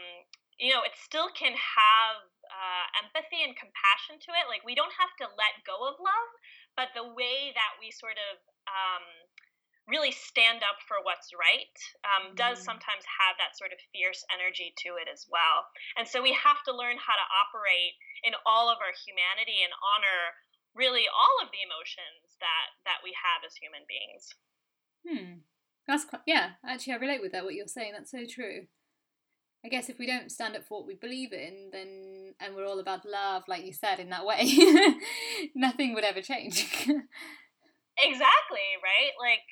you 0.56 0.72
know, 0.72 0.80
it 0.84 0.96
still 0.96 1.28
can 1.36 1.52
have 1.52 2.16
uh, 2.48 2.84
empathy 3.04 3.44
and 3.44 3.52
compassion 3.52 4.16
to 4.24 4.30
it. 4.32 4.48
Like 4.48 4.64
we 4.64 4.76
don't 4.76 4.94
have 4.96 5.12
to 5.20 5.26
let 5.36 5.60
go 5.68 5.76
of 5.84 6.00
love, 6.00 6.30
but 6.76 6.96
the 6.96 7.04
way 7.04 7.52
that 7.52 7.76
we 7.76 7.92
sort 7.92 8.16
of 8.16 8.40
um, 8.64 9.04
really 9.86 10.10
stand 10.10 10.66
up 10.66 10.82
for 10.88 10.98
what's 11.04 11.30
right 11.36 11.76
um, 12.02 12.34
does 12.34 12.58
mm. 12.58 12.66
sometimes 12.66 13.04
have 13.06 13.38
that 13.38 13.54
sort 13.54 13.70
of 13.70 13.78
fierce 13.94 14.24
energy 14.32 14.74
to 14.82 14.98
it 14.98 15.06
as 15.06 15.28
well. 15.30 15.68
And 15.94 16.08
so 16.08 16.18
we 16.24 16.34
have 16.34 16.64
to 16.66 16.74
learn 16.74 16.98
how 16.98 17.14
to 17.14 17.26
operate 17.30 17.94
in 18.26 18.34
all 18.48 18.66
of 18.72 18.82
our 18.82 18.94
humanity 19.06 19.62
and 19.62 19.72
honor 19.78 20.34
really 20.76 21.08
all 21.08 21.40
of 21.40 21.48
the 21.54 21.64
emotions 21.64 22.36
that 22.42 22.76
that 22.84 23.00
we 23.00 23.16
have 23.16 23.40
as 23.46 23.56
human 23.56 23.84
beings. 23.88 24.24
Hmm. 25.06 25.46
That's 25.86 26.04
quite, 26.04 26.26
yeah. 26.26 26.58
Actually, 26.66 26.94
I 26.94 26.96
relate 26.96 27.22
with 27.22 27.32
that. 27.32 27.44
What 27.44 27.54
you're 27.54 27.70
saying. 27.70 27.92
That's 27.94 28.10
so 28.10 28.26
true. 28.28 28.66
I 29.64 29.68
guess 29.68 29.88
if 29.88 29.98
we 29.98 30.06
don't 30.06 30.30
stand 30.30 30.54
up 30.54 30.66
for 30.68 30.78
what 30.78 30.86
we 30.86 30.94
believe 30.94 31.32
in, 31.32 31.70
then 31.72 32.34
and 32.40 32.54
we're 32.54 32.66
all 32.66 32.78
about 32.78 33.06
love, 33.06 33.44
like 33.48 33.64
you 33.64 33.72
said, 33.72 33.98
in 33.98 34.10
that 34.10 34.26
way, 34.26 34.44
nothing 35.54 35.94
would 35.94 36.04
ever 36.04 36.20
change. 36.20 36.66
exactly 37.98 38.68
right. 38.82 39.14
Like 39.18 39.46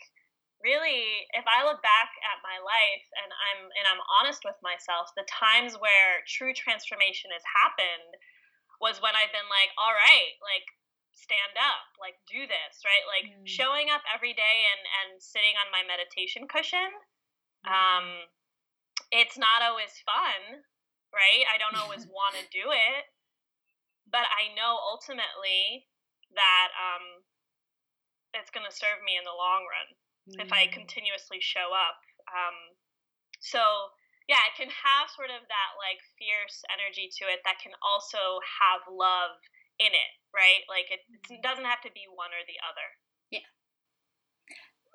really 0.65 1.29
if 1.37 1.45
i 1.45 1.61
look 1.63 1.85
back 1.85 2.11
at 2.25 2.41
my 2.41 2.57
life 2.65 3.07
and 3.21 3.29
i'm 3.29 3.69
and 3.69 3.85
i'm 3.85 4.01
honest 4.19 4.43
with 4.49 4.57
myself 4.65 5.13
the 5.15 5.29
times 5.29 5.77
where 5.77 6.25
true 6.25 6.57
transformation 6.57 7.29
has 7.31 7.45
happened 7.45 8.17
was 8.81 8.99
when 9.05 9.13
i've 9.13 9.31
been 9.31 9.47
like 9.53 9.71
all 9.77 9.93
right 9.93 10.35
like 10.41 10.65
stand 11.13 11.55
up 11.61 11.85
like 12.01 12.17
do 12.27 12.49
this 12.49 12.81
right 12.83 13.05
like 13.07 13.29
mm. 13.29 13.45
showing 13.45 13.93
up 13.93 14.03
every 14.11 14.33
day 14.33 14.57
and 14.73 14.83
and 15.05 15.11
sitting 15.21 15.55
on 15.61 15.69
my 15.71 15.85
meditation 15.85 16.49
cushion 16.49 16.91
mm. 17.63 17.71
um 17.71 18.25
it's 19.13 19.37
not 19.37 19.61
always 19.65 19.93
fun 20.05 20.63
right 21.13 21.45
i 21.51 21.59
don't 21.59 21.77
always 21.77 22.07
want 22.17 22.37
to 22.37 22.45
do 22.53 22.71
it 22.71 23.05
but 24.11 24.25
i 24.33 24.53
know 24.55 24.77
ultimately 24.77 25.89
that 26.35 26.71
um 26.77 27.25
it's 28.35 28.51
going 28.51 28.67
to 28.67 28.75
serve 28.75 28.99
me 29.07 29.15
in 29.15 29.23
the 29.23 29.33
long 29.33 29.63
run 29.65 29.89
mm. 30.29 30.39
if 30.43 30.51
I 30.51 30.67
continuously 30.67 31.39
show 31.39 31.71
up. 31.71 32.03
Um, 32.27 32.75
so 33.39 33.63
yeah, 34.27 34.43
it 34.51 34.59
can 34.59 34.73
have 34.73 35.13
sort 35.13 35.31
of 35.31 35.47
that 35.47 35.71
like 35.79 36.03
fierce 36.19 36.65
energy 36.73 37.13
to 37.23 37.31
it 37.31 37.45
that 37.47 37.63
can 37.63 37.77
also 37.85 38.43
have 38.43 38.83
love 38.91 39.39
in 39.79 39.93
it, 39.93 40.13
right? 40.35 40.67
Like 40.67 40.91
it, 40.91 41.05
it 41.07 41.39
mm-hmm. 41.39 41.45
doesn't 41.45 41.69
have 41.69 41.85
to 41.87 41.93
be 41.95 42.11
one 42.11 42.35
or 42.35 42.43
the 42.45 42.59
other. 42.65 42.89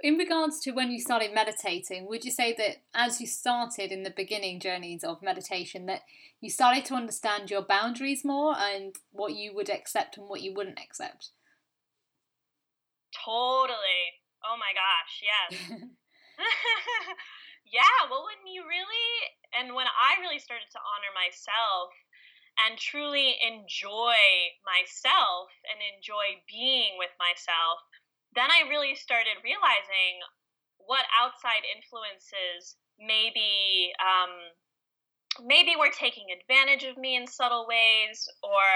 In 0.01 0.15
regards 0.15 0.61
to 0.61 0.71
when 0.71 0.91
you 0.91 1.01
started 1.01 1.33
meditating, 1.33 2.07
would 2.07 2.23
you 2.23 2.31
say 2.31 2.53
that 2.57 2.77
as 2.93 3.19
you 3.19 3.27
started 3.27 3.91
in 3.91 4.03
the 4.03 4.09
beginning 4.09 4.61
journeys 4.61 5.03
of 5.03 5.21
meditation, 5.21 5.87
that 5.87 6.03
you 6.39 6.49
started 6.49 6.85
to 6.85 6.95
understand 6.95 7.51
your 7.51 7.61
boundaries 7.61 8.23
more 8.23 8.55
and 8.57 8.95
what 9.11 9.35
you 9.35 9.53
would 9.53 9.69
accept 9.69 10.17
and 10.17 10.29
what 10.29 10.41
you 10.41 10.53
wouldn't 10.53 10.79
accept? 10.79 11.31
Totally. 13.11 14.23
Oh 14.39 14.55
my 14.55 14.71
gosh, 14.71 15.19
yes. 15.19 15.79
yeah, 17.67 18.07
well, 18.09 18.23
when 18.23 18.47
you 18.47 18.63
really, 18.63 19.11
and 19.59 19.75
when 19.75 19.87
I 19.87 20.21
really 20.21 20.39
started 20.39 20.71
to 20.71 20.79
honor 20.79 21.11
myself 21.11 21.91
and 22.63 22.79
truly 22.79 23.35
enjoy 23.43 24.15
myself 24.63 25.51
and 25.67 25.83
enjoy 25.83 26.39
being 26.47 26.95
with 26.95 27.11
myself, 27.19 27.83
then 28.35 28.49
I 28.49 28.69
really 28.69 28.95
started 28.95 29.41
realizing 29.43 30.21
what 30.77 31.05
outside 31.13 31.65
influences 31.65 32.77
maybe 32.99 33.93
um, 34.01 34.33
maybe 35.45 35.77
were 35.77 35.93
taking 35.93 36.33
advantage 36.33 36.83
of 36.83 36.97
me 36.97 37.15
in 37.15 37.27
subtle 37.27 37.65
ways 37.69 38.27
or 38.43 38.67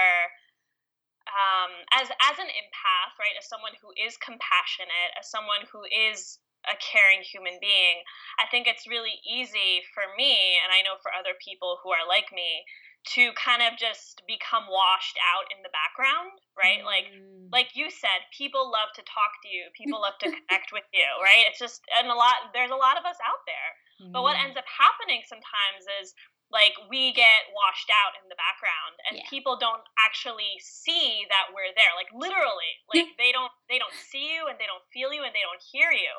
um, 1.28 1.72
as 1.92 2.08
as 2.08 2.36
an 2.38 2.48
empath, 2.48 3.12
right, 3.16 3.36
as 3.38 3.48
someone 3.48 3.72
who 3.80 3.90
is 3.96 4.16
compassionate, 4.20 5.12
as 5.18 5.32
someone 5.32 5.64
who 5.72 5.82
is 5.88 6.38
a 6.64 6.76
caring 6.80 7.20
human 7.20 7.60
being, 7.60 8.00
I 8.40 8.48
think 8.48 8.64
it's 8.64 8.88
really 8.88 9.20
easy 9.24 9.84
for 9.92 10.04
me, 10.16 10.56
and 10.64 10.72
I 10.72 10.80
know 10.80 10.96
for 11.04 11.12
other 11.12 11.36
people 11.36 11.80
who 11.84 11.92
are 11.92 12.08
like 12.08 12.32
me, 12.32 12.64
to 13.04 13.36
kind 13.36 13.60
of 13.60 13.76
just 13.76 14.24
become 14.24 14.64
washed 14.64 15.20
out 15.20 15.44
in 15.52 15.60
the 15.60 15.72
background, 15.72 16.40
right? 16.56 16.80
Mm. 16.80 16.88
Like 16.88 17.08
like 17.52 17.70
you 17.76 17.92
said, 17.92 18.24
people 18.32 18.72
love 18.72 18.90
to 18.96 19.04
talk 19.04 19.36
to 19.44 19.48
you, 19.52 19.68
people 19.76 20.00
love 20.00 20.16
to 20.24 20.32
connect 20.48 20.72
with 20.72 20.88
you, 20.96 21.06
right? 21.20 21.44
It's 21.48 21.60
just 21.60 21.84
and 22.00 22.08
a 22.08 22.16
lot 22.16 22.54
there's 22.56 22.72
a 22.72 22.80
lot 22.80 22.96
of 22.96 23.04
us 23.04 23.20
out 23.20 23.42
there. 23.44 23.70
Mm. 24.00 24.12
But 24.16 24.24
what 24.24 24.40
mm. 24.40 24.44
ends 24.48 24.56
up 24.56 24.66
happening 24.66 25.20
sometimes 25.28 25.84
is 26.00 26.16
like 26.52 26.78
we 26.86 27.10
get 27.10 27.50
washed 27.50 27.90
out 27.90 28.14
in 28.20 28.30
the 28.30 28.36
background 28.36 28.94
and 29.10 29.18
yeah. 29.18 29.26
people 29.26 29.56
don't 29.56 29.82
actually 29.98 30.54
see 30.60 31.24
that 31.32 31.50
we're 31.50 31.72
there 31.74 31.90
like 31.96 32.10
literally 32.12 32.72
like 32.92 33.10
they 33.16 33.32
don't 33.32 33.50
they 33.66 33.80
don't 33.80 33.94
see 33.96 34.38
you 34.38 34.46
and 34.46 34.60
they 34.60 34.68
don't 34.68 34.84
feel 34.92 35.10
you 35.10 35.24
and 35.24 35.32
they 35.32 35.42
don't 35.42 35.62
hear 35.72 35.90
you 35.90 36.14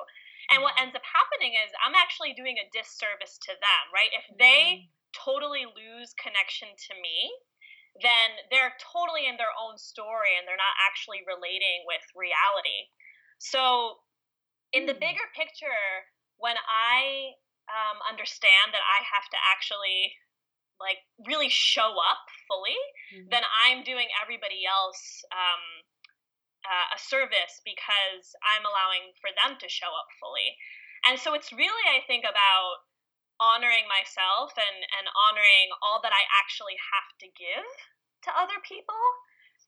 and 0.50 0.60
what 0.66 0.74
mm-hmm. 0.76 0.90
ends 0.90 0.98
up 0.98 1.06
happening 1.06 1.54
is 1.56 1.70
i'm 1.80 1.96
actually 1.96 2.34
doing 2.34 2.58
a 2.58 2.66
disservice 2.74 3.38
to 3.38 3.54
them 3.54 3.84
right 3.94 4.12
if 4.18 4.26
they 4.36 4.84
mm. 4.84 4.95
Totally 5.16 5.64
lose 5.64 6.12
connection 6.20 6.70
to 6.76 6.94
me 7.00 7.32
then 8.04 8.44
they're 8.52 8.76
totally 8.84 9.24
in 9.24 9.40
their 9.40 9.56
own 9.56 9.80
story 9.80 10.36
and 10.36 10.44
they're 10.44 10.60
not 10.60 10.76
actually 10.84 11.24
relating 11.24 11.88
with 11.88 12.04
reality 12.12 12.92
so 13.40 14.04
in 14.76 14.84
the 14.84 14.94
mm. 14.94 15.00
bigger 15.00 15.28
picture 15.32 16.12
when 16.36 16.60
i 16.68 17.32
um, 17.70 17.98
understand 18.06 18.74
that 18.74 18.84
I 18.86 19.02
have 19.06 19.26
to 19.34 19.40
actually 19.42 20.14
like 20.78 21.00
really 21.24 21.48
show 21.48 21.96
up 21.96 22.24
fully, 22.52 22.78
mm-hmm. 23.16 23.32
then 23.32 23.48
I'm 23.48 23.82
doing 23.88 24.12
everybody 24.20 24.68
else 24.68 25.24
um, 25.32 25.64
uh, 26.68 26.98
a 26.98 27.00
service 27.00 27.64
because 27.64 28.36
I'm 28.44 28.68
allowing 28.68 29.16
for 29.24 29.32
them 29.32 29.56
to 29.56 29.68
show 29.72 29.90
up 29.96 30.10
fully. 30.20 30.60
And 31.08 31.16
so 31.16 31.32
it's 31.32 31.54
really, 31.56 31.86
I 31.88 32.04
think, 32.06 32.28
about 32.28 32.84
honoring 33.40 33.88
myself 33.88 34.56
and, 34.56 34.78
and 34.96 35.08
honoring 35.12 35.74
all 35.84 36.00
that 36.04 36.16
I 36.16 36.24
actually 36.40 36.80
have 36.80 37.10
to 37.24 37.28
give 37.36 37.68
to 38.28 38.32
other 38.32 38.58
people 38.64 39.04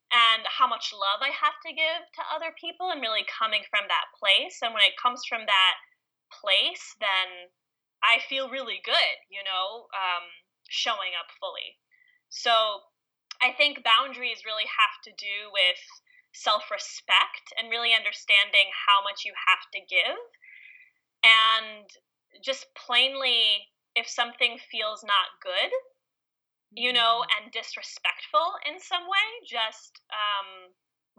and 0.08 0.48
how 0.48 0.66
much 0.66 0.96
love 0.96 1.20
I 1.20 1.36
have 1.36 1.60
to 1.68 1.76
give 1.76 2.08
to 2.16 2.24
other 2.32 2.56
people 2.56 2.96
and 2.96 3.04
really 3.04 3.28
coming 3.28 3.68
from 3.68 3.92
that 3.92 4.08
place. 4.16 4.64
And 4.64 4.72
when 4.72 4.88
it 4.88 4.96
comes 4.96 5.28
from 5.28 5.44
that 5.46 5.76
place, 6.32 6.96
then 7.04 7.52
I 8.00 8.24
feel 8.24 8.48
really 8.48 8.80
good, 8.84 9.18
you 9.28 9.44
know. 9.44 9.92
Um, 9.92 10.32
showing 10.70 11.16
up 11.16 11.32
fully. 11.40 11.80
So 12.30 12.84
I 13.42 13.56
think 13.56 13.84
boundaries 13.84 14.44
really 14.46 14.68
have 14.68 14.96
to 15.08 15.12
do 15.16 15.52
with 15.52 15.82
self 16.36 16.70
respect 16.70 17.56
and 17.58 17.72
really 17.72 17.96
understanding 17.96 18.70
how 18.76 19.02
much 19.02 19.24
you 19.26 19.34
have 19.34 19.64
to 19.74 19.82
give. 19.82 20.20
And 21.24 21.88
just 22.44 22.67
plainly, 22.75 23.67
if 23.96 24.08
something 24.08 24.58
feels 24.72 25.03
not 25.03 25.41
good, 25.41 25.72
you 26.72 26.94
know, 26.94 27.24
mm-hmm. 27.24 27.44
and 27.44 27.51
disrespectful 27.51 28.60
in 28.67 28.79
some 28.79 29.03
way, 29.08 29.27
just 29.48 30.01
um, 30.12 30.74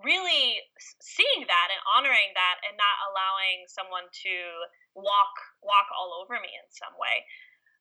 really 0.05 0.63
seeing 1.03 1.43
that 1.47 1.69
and 1.75 1.83
honoring 1.91 2.31
that 2.35 2.63
and 2.63 2.79
not 2.79 2.97
allowing 3.11 3.67
someone 3.67 4.07
to 4.15 4.35
walk 4.95 5.35
walk 5.63 5.91
all 5.95 6.23
over 6.23 6.39
me 6.39 6.51
in 6.51 6.67
some 6.71 6.95
way 6.99 7.23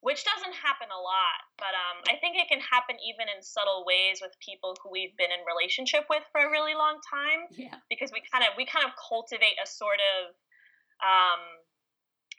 which 0.06 0.22
doesn't 0.22 0.54
happen 0.54 0.90
a 0.90 0.98
lot 0.98 1.40
but 1.58 1.74
um, 1.74 1.98
i 2.10 2.18
think 2.18 2.38
it 2.38 2.50
can 2.50 2.62
happen 2.62 2.98
even 3.02 3.26
in 3.30 3.42
subtle 3.42 3.86
ways 3.86 4.22
with 4.22 4.34
people 4.38 4.78
who 4.82 4.90
we've 4.90 5.18
been 5.18 5.34
in 5.34 5.42
relationship 5.46 6.06
with 6.10 6.22
for 6.34 6.46
a 6.46 6.50
really 6.50 6.78
long 6.78 7.02
time 7.06 7.50
yeah. 7.54 7.78
because 7.90 8.14
we 8.14 8.22
kind 8.30 8.46
of 8.46 8.54
we 8.58 8.66
kind 8.66 8.86
of 8.86 8.94
cultivate 8.98 9.58
a 9.62 9.66
sort 9.66 10.02
of 10.02 10.34
um, 11.02 11.42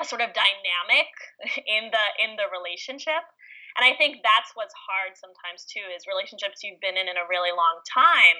sort 0.05 0.23
of 0.23 0.31
dynamic 0.37 1.11
in 1.67 1.91
the 1.91 2.07
in 2.23 2.39
the 2.39 2.47
relationship 2.51 3.25
and 3.75 3.83
i 3.83 3.95
think 3.97 4.23
that's 4.23 4.55
what's 4.55 4.75
hard 4.77 5.17
sometimes 5.19 5.67
too 5.67 5.85
is 5.91 6.07
relationships 6.07 6.63
you've 6.63 6.83
been 6.83 6.99
in 6.99 7.11
in 7.11 7.19
a 7.19 7.27
really 7.31 7.51
long 7.51 7.83
time 7.87 8.39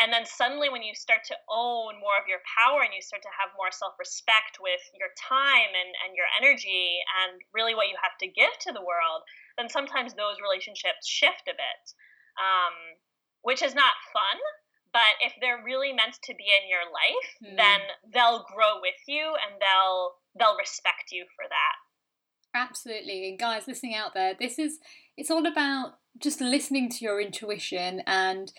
and 0.00 0.08
then 0.08 0.24
suddenly, 0.24 0.72
when 0.72 0.80
you 0.80 0.94
start 0.94 1.28
to 1.28 1.36
own 1.50 2.00
more 2.00 2.16
of 2.16 2.24
your 2.24 2.40
power 2.46 2.80
and 2.80 2.94
you 2.96 3.02
start 3.02 3.20
to 3.26 3.36
have 3.36 3.52
more 3.52 3.68
self 3.68 3.98
respect 3.98 4.56
with 4.56 4.80
your 4.96 5.12
time 5.20 5.76
and, 5.76 5.92
and 6.06 6.16
your 6.16 6.24
energy 6.40 7.04
and 7.20 7.36
really 7.52 7.74
what 7.76 7.92
you 7.92 8.00
have 8.00 8.16
to 8.24 8.30
give 8.30 8.54
to 8.64 8.72
the 8.72 8.80
world, 8.80 9.26
then 9.58 9.68
sometimes 9.68 10.14
those 10.14 10.40
relationships 10.40 11.04
shift 11.04 11.44
a 11.50 11.56
bit, 11.58 11.84
um, 12.40 12.96
which 13.42 13.60
is 13.60 13.74
not 13.74 13.92
fun. 14.14 14.38
But 14.92 15.22
if 15.24 15.32
they're 15.40 15.62
really 15.64 15.92
meant 15.92 16.18
to 16.24 16.34
be 16.34 16.44
in 16.44 16.68
your 16.68 16.86
life, 16.90 17.52
mm. 17.52 17.56
then 17.56 17.80
they'll 18.12 18.44
grow 18.52 18.80
with 18.80 19.00
you 19.06 19.22
and 19.22 19.60
they'll 19.60 20.14
they'll 20.38 20.58
respect 20.58 21.12
you 21.12 21.26
for 21.36 21.44
that. 21.48 22.58
Absolutely. 22.58 23.28
And 23.28 23.38
guys 23.38 23.68
listening 23.68 23.94
out 23.94 24.14
there, 24.14 24.34
this 24.38 24.58
is 24.58 24.78
it's 25.16 25.30
all 25.30 25.46
about 25.46 25.94
just 26.18 26.40
listening 26.40 26.88
to 26.90 27.04
your 27.04 27.20
intuition 27.20 28.02
and 28.06 28.52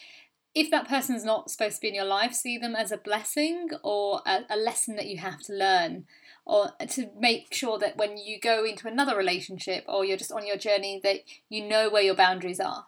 if 0.53 0.69
that 0.71 0.87
person's 0.87 1.23
not 1.23 1.49
supposed 1.49 1.75
to 1.75 1.81
be 1.81 1.87
in 1.87 1.95
your 1.95 2.05
life, 2.05 2.33
see 2.33 2.57
them 2.57 2.75
as 2.75 2.91
a 2.91 2.97
blessing 2.97 3.69
or 3.83 4.21
a, 4.25 4.41
a, 4.49 4.57
lesson 4.57 4.95
that 4.97 5.07
you 5.07 5.17
have 5.17 5.39
to 5.43 5.53
learn, 5.53 6.05
or 6.45 6.71
to 6.89 7.09
make 7.17 7.53
sure 7.53 7.79
that 7.79 7.95
when 7.95 8.17
you 8.17 8.39
go 8.39 8.65
into 8.65 8.87
another 8.87 9.15
relationship 9.15 9.85
or 9.87 10.03
you're 10.03 10.17
just 10.17 10.31
on 10.31 10.45
your 10.45 10.57
journey, 10.57 10.99
that 11.03 11.19
you 11.49 11.65
know 11.65 11.89
where 11.89 12.01
your 12.01 12.15
boundaries 12.15 12.59
are. 12.59 12.85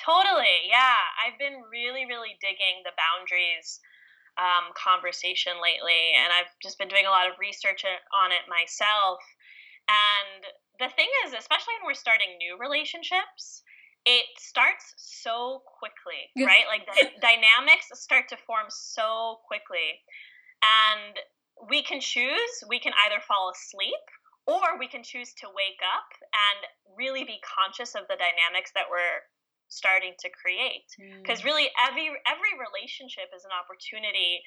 Totally, 0.00 0.68
yeah. 0.68 0.96
I've 1.20 1.36
been 1.36 1.60
really, 1.68 2.08
really 2.08 2.40
digging 2.40 2.80
the 2.88 2.96
boundaries 2.96 3.80
um, 4.40 4.72
conversation 4.72 5.60
lately, 5.60 6.16
and 6.16 6.32
I've 6.32 6.48
just 6.64 6.80
been 6.80 6.88
doing 6.88 7.04
a 7.04 7.12
lot 7.12 7.28
of 7.28 7.36
research 7.36 7.84
on 7.84 8.32
it 8.32 8.48
myself. 8.48 9.20
And 9.84 10.40
the 10.80 10.88
thing 10.96 11.08
is, 11.26 11.36
especially 11.36 11.76
when 11.80 11.92
we're 11.92 12.00
starting 12.00 12.40
new 12.40 12.56
relationships, 12.56 13.60
it 14.08 14.24
starts 14.38 14.96
so 14.96 15.60
quickly, 15.78 16.32
right? 16.40 16.64
Like 16.64 16.88
the 16.88 17.12
dynamics 17.20 17.92
start 18.00 18.32
to 18.32 18.36
form 18.48 18.72
so 18.72 19.44
quickly. 19.44 20.00
And 20.64 21.20
we 21.68 21.82
can 21.84 22.00
choose, 22.00 22.64
we 22.68 22.80
can 22.80 22.96
either 23.04 23.20
fall 23.20 23.52
asleep 23.52 24.04
or 24.46 24.80
we 24.80 24.88
can 24.88 25.04
choose 25.04 25.34
to 25.44 25.52
wake 25.52 25.84
up 25.84 26.08
and 26.32 26.96
really 26.96 27.24
be 27.24 27.40
conscious 27.44 27.94
of 27.94 28.08
the 28.08 28.16
dynamics 28.16 28.72
that 28.72 28.88
we're 28.88 29.20
starting 29.70 30.12
to 30.20 30.28
create. 30.28 30.90
Because 31.22 31.40
mm. 31.40 31.48
really 31.48 31.70
every 31.78 32.10
every 32.26 32.54
relationship 32.58 33.30
is 33.34 33.46
an 33.46 33.54
opportunity 33.54 34.42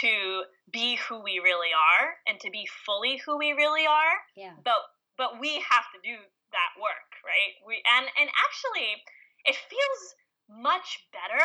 to 0.00 0.44
be 0.70 0.96
who 1.08 1.22
we 1.22 1.40
really 1.42 1.72
are 1.72 2.16
and 2.26 2.40
to 2.40 2.50
be 2.50 2.68
fully 2.86 3.20
who 3.24 3.36
we 3.36 3.52
really 3.52 3.86
are. 3.86 4.16
Yeah. 4.36 4.56
But 4.64 4.80
but 5.18 5.40
we 5.40 5.60
have 5.60 5.86
to 5.92 5.98
do 6.02 6.16
that 6.54 6.72
work, 6.80 7.10
right? 7.26 7.58
We 7.66 7.82
and 7.84 8.06
and 8.06 8.30
actually 8.30 9.02
it 9.44 9.56
feels 9.56 10.02
much 10.48 11.04
better 11.12 11.44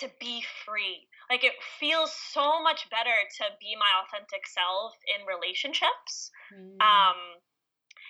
to 0.00 0.10
be 0.18 0.42
free. 0.64 1.06
Like 1.28 1.44
it 1.44 1.54
feels 1.78 2.12
so 2.32 2.62
much 2.62 2.88
better 2.90 3.14
to 3.38 3.44
be 3.60 3.76
my 3.76 3.92
authentic 4.02 4.48
self 4.48 4.96
in 5.06 5.26
relationships. 5.28 6.32
Mm. 6.48 6.80
Um 6.80 7.18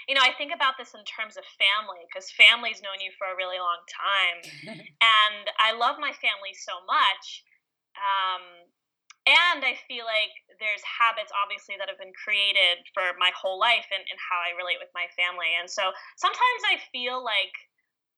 you 0.09 0.15
know, 0.15 0.25
I 0.25 0.35
think 0.35 0.51
about 0.55 0.75
this 0.79 0.95
in 0.95 1.05
terms 1.05 1.37
of 1.37 1.45
family 1.59 2.03
because 2.09 2.31
family's 2.35 2.83
known 2.83 2.99
you 2.99 3.15
for 3.15 3.31
a 3.31 3.39
really 3.39 3.59
long 3.59 3.83
time. 3.91 4.39
and 5.01 5.45
I 5.63 5.75
love 5.75 6.03
my 6.03 6.13
family 6.19 6.55
so 6.55 6.83
much. 6.87 7.45
Um, 7.95 8.67
and 9.23 9.63
I 9.63 9.79
feel 9.87 10.03
like 10.03 10.35
there's 10.59 10.83
habits, 10.83 11.31
obviously, 11.31 11.79
that 11.79 11.87
have 11.87 12.01
been 12.01 12.15
created 12.19 12.83
for 12.91 13.15
my 13.23 13.31
whole 13.39 13.55
life 13.55 13.87
and, 13.95 14.03
and 14.03 14.19
how 14.19 14.43
I 14.43 14.59
relate 14.59 14.83
with 14.83 14.91
my 14.99 15.07
family. 15.15 15.55
And 15.55 15.71
so 15.71 15.95
sometimes 16.19 16.63
I 16.67 16.83
feel 16.91 17.23
like 17.23 17.55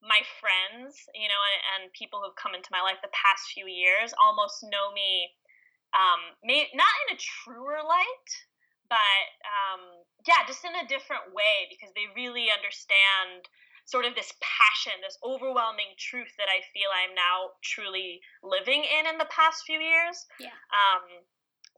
my 0.00 0.20
friends, 0.40 0.96
you 1.12 1.28
know, 1.28 1.42
and, 1.44 1.60
and 1.84 1.96
people 1.96 2.24
who've 2.24 2.36
come 2.40 2.56
into 2.56 2.72
my 2.72 2.80
life 2.80 3.00
the 3.04 3.12
past 3.12 3.52
few 3.52 3.68
years 3.68 4.16
almost 4.16 4.64
know 4.64 4.92
me, 4.96 5.28
um, 5.92 6.32
may, 6.40 6.72
not 6.72 6.92
in 7.04 7.16
a 7.16 7.20
truer 7.20 7.84
light, 7.84 8.28
but 8.88 9.26
um, 9.44 10.04
yeah, 10.26 10.44
just 10.46 10.64
in 10.64 10.74
a 10.76 10.88
different 10.88 11.32
way 11.32 11.68
because 11.68 11.92
they 11.94 12.08
really 12.16 12.48
understand 12.52 13.48
sort 13.84 14.08
of 14.08 14.16
this 14.16 14.32
passion, 14.40 14.96
this 15.04 15.20
overwhelming 15.20 15.92
truth 16.00 16.32
that 16.40 16.48
I 16.48 16.64
feel 16.72 16.88
I'm 16.88 17.12
now 17.12 17.52
truly 17.60 18.20
living 18.40 18.80
in 18.80 19.04
in 19.04 19.20
the 19.20 19.28
past 19.28 19.68
few 19.68 19.80
years. 19.80 20.24
Yeah. 20.40 20.56
Um, 20.72 21.04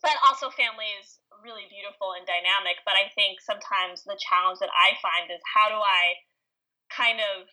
but 0.02 0.14
also, 0.22 0.52
family 0.54 0.86
is 1.02 1.18
really 1.42 1.66
beautiful 1.66 2.14
and 2.14 2.22
dynamic. 2.22 2.78
But 2.86 2.94
I 2.94 3.10
think 3.18 3.42
sometimes 3.42 4.06
the 4.06 4.18
challenge 4.22 4.62
that 4.62 4.70
I 4.70 4.94
find 5.02 5.32
is 5.32 5.42
how 5.42 5.66
do 5.66 5.80
I 5.82 6.22
kind 6.92 7.18
of 7.18 7.50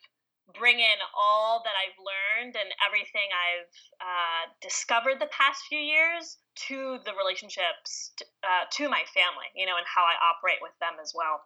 bring 0.54 0.78
in 0.78 1.00
all 1.16 1.64
that 1.64 1.74
I've 1.74 1.98
learned 1.98 2.54
and 2.60 2.70
everything 2.84 3.32
I've 3.32 3.74
uh, 4.04 4.44
discovered 4.62 5.18
the 5.18 5.32
past 5.32 5.64
few 5.72 5.80
years 5.80 6.38
to 6.56 7.00
the 7.06 7.12
relationships 7.18 8.12
to, 8.18 8.26
uh, 8.44 8.66
to 8.72 8.90
my 8.90 9.04
family, 9.14 9.50
you 9.56 9.66
know, 9.66 9.78
and 9.78 9.86
how 9.88 10.04
I 10.04 10.16
operate 10.32 10.60
with 10.62 10.78
them 10.80 11.02
as 11.02 11.14
well. 11.16 11.42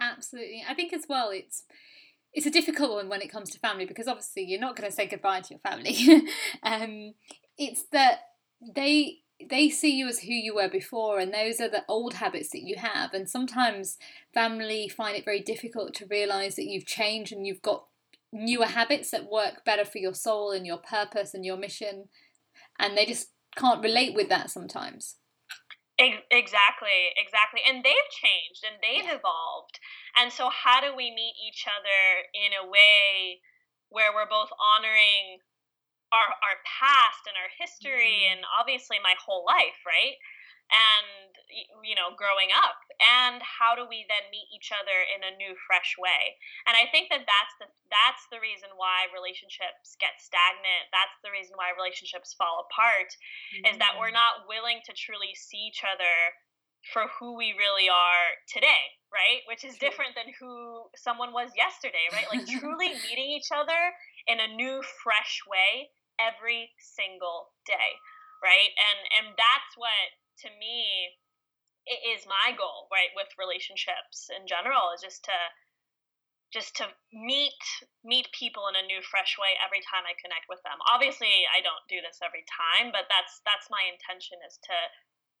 Absolutely. 0.00 0.64
I 0.68 0.74
think 0.74 0.92
as 0.92 1.06
well, 1.08 1.30
it's 1.30 1.64
it's 2.32 2.46
a 2.46 2.50
difficult 2.50 2.92
one 2.92 3.08
when 3.08 3.22
it 3.22 3.32
comes 3.32 3.50
to 3.50 3.58
family 3.58 3.86
because 3.86 4.06
obviously 4.06 4.44
you're 4.44 4.60
not 4.60 4.76
going 4.76 4.88
to 4.88 4.94
say 4.94 5.06
goodbye 5.06 5.40
to 5.40 5.54
your 5.54 5.58
family. 5.60 6.28
um, 6.62 7.14
it's 7.58 7.84
that 7.92 8.20
they 8.74 9.18
they 9.48 9.70
see 9.70 9.96
you 9.96 10.06
as 10.06 10.20
who 10.20 10.32
you 10.32 10.54
were 10.54 10.68
before 10.68 11.18
and 11.18 11.32
those 11.32 11.60
are 11.60 11.68
the 11.68 11.84
old 11.88 12.14
habits 12.14 12.50
that 12.50 12.62
you 12.62 12.76
have 12.76 13.14
and 13.14 13.28
sometimes 13.28 13.96
family 14.34 14.86
find 14.86 15.16
it 15.16 15.24
very 15.24 15.40
difficult 15.40 15.94
to 15.94 16.06
realize 16.06 16.56
that 16.56 16.66
you've 16.66 16.84
changed 16.84 17.32
and 17.32 17.46
you've 17.46 17.62
got 17.62 17.86
newer 18.32 18.66
habits 18.66 19.10
that 19.10 19.30
work 19.30 19.64
better 19.64 19.84
for 19.84 19.96
your 19.96 20.12
soul 20.12 20.50
and 20.50 20.66
your 20.66 20.76
purpose 20.76 21.32
and 21.32 21.44
your 21.44 21.56
mission 21.56 22.04
and 22.78 22.96
they 22.96 23.06
just 23.06 23.28
can't 23.56 23.82
relate 23.82 24.14
with 24.14 24.28
that 24.28 24.50
sometimes 24.50 25.16
exactly 26.00 27.12
exactly 27.20 27.60
and 27.68 27.84
they've 27.84 28.10
changed 28.16 28.64
and 28.64 28.80
they've 28.80 29.04
yeah. 29.04 29.20
evolved 29.20 29.76
and 30.16 30.32
so 30.32 30.48
how 30.48 30.80
do 30.80 30.96
we 30.96 31.12
meet 31.12 31.36
each 31.36 31.68
other 31.68 32.24
in 32.32 32.56
a 32.56 32.64
way 32.64 33.40
where 33.90 34.08
we're 34.14 34.28
both 34.28 34.48
honoring 34.56 35.44
our 36.08 36.32
our 36.40 36.56
past 36.64 37.28
and 37.28 37.36
our 37.36 37.52
history 37.52 38.24
mm. 38.24 38.32
and 38.32 38.40
obviously 38.48 38.96
my 39.02 39.12
whole 39.20 39.44
life 39.44 39.76
right 39.84 40.16
and 40.72 41.30
know 42.00 42.16
growing 42.16 42.48
up 42.56 42.80
and 43.00 43.44
how 43.44 43.76
do 43.76 43.84
we 43.84 44.08
then 44.08 44.24
meet 44.32 44.48
each 44.48 44.72
other 44.72 45.04
in 45.12 45.20
a 45.20 45.36
new 45.36 45.52
fresh 45.68 46.00
way? 46.00 46.40
And 46.64 46.72
i 46.72 46.88
think 46.88 47.12
that 47.12 47.28
that's 47.28 47.54
the 47.60 47.68
that's 47.92 48.24
the 48.32 48.40
reason 48.40 48.72
why 48.80 49.12
relationships 49.12 50.00
get 50.00 50.16
stagnant. 50.16 50.88
That's 50.88 51.16
the 51.20 51.32
reason 51.34 51.60
why 51.60 51.76
relationships 51.76 52.32
fall 52.32 52.64
apart 52.64 53.12
mm-hmm. 53.52 53.68
is 53.68 53.76
that 53.76 54.00
we're 54.00 54.14
mm-hmm. 54.14 54.24
not 54.24 54.48
willing 54.48 54.80
to 54.88 54.96
truly 54.96 55.36
see 55.36 55.68
each 55.68 55.84
other 55.84 56.32
for 56.96 57.12
who 57.20 57.36
we 57.36 57.52
really 57.60 57.92
are 57.92 58.40
today 58.48 58.96
right? 59.10 59.42
Which 59.50 59.66
is 59.66 59.74
different 59.74 60.14
than 60.14 60.30
who 60.38 60.86
someone 60.94 61.34
was 61.34 61.50
yesterday 61.58 62.06
right? 62.14 62.30
Like 62.30 62.46
truly 62.62 62.94
meeting 62.94 63.30
each 63.36 63.50
other 63.52 63.92
in 64.30 64.38
a 64.38 64.54
new 64.54 64.80
fresh 65.02 65.42
way 65.50 65.90
every 66.16 66.70
single 66.78 67.52
day 67.66 68.00
right? 68.40 68.72
And 68.76 69.00
and 69.20 69.26
that's 69.36 69.72
what 69.76 70.16
to 70.44 70.48
me 70.56 71.16
it 71.86 72.00
is 72.04 72.28
my 72.28 72.52
goal 72.56 72.88
right 72.92 73.12
with 73.16 73.28
relationships 73.40 74.28
in 74.32 74.46
general 74.46 74.92
is 74.94 75.00
just 75.00 75.24
to 75.24 75.36
just 76.50 76.74
to 76.76 76.84
meet 77.14 77.62
meet 78.02 78.26
people 78.34 78.66
in 78.66 78.74
a 78.74 78.84
new 78.86 78.98
fresh 79.06 79.38
way 79.38 79.54
every 79.62 79.80
time 79.86 80.04
i 80.04 80.14
connect 80.18 80.50
with 80.50 80.60
them 80.66 80.78
obviously 80.90 81.30
i 81.50 81.62
don't 81.62 81.86
do 81.88 82.02
this 82.02 82.20
every 82.20 82.44
time 82.50 82.90
but 82.90 83.06
that's 83.08 83.40
that's 83.46 83.70
my 83.70 83.82
intention 83.88 84.38
is 84.44 84.58
to 84.60 84.76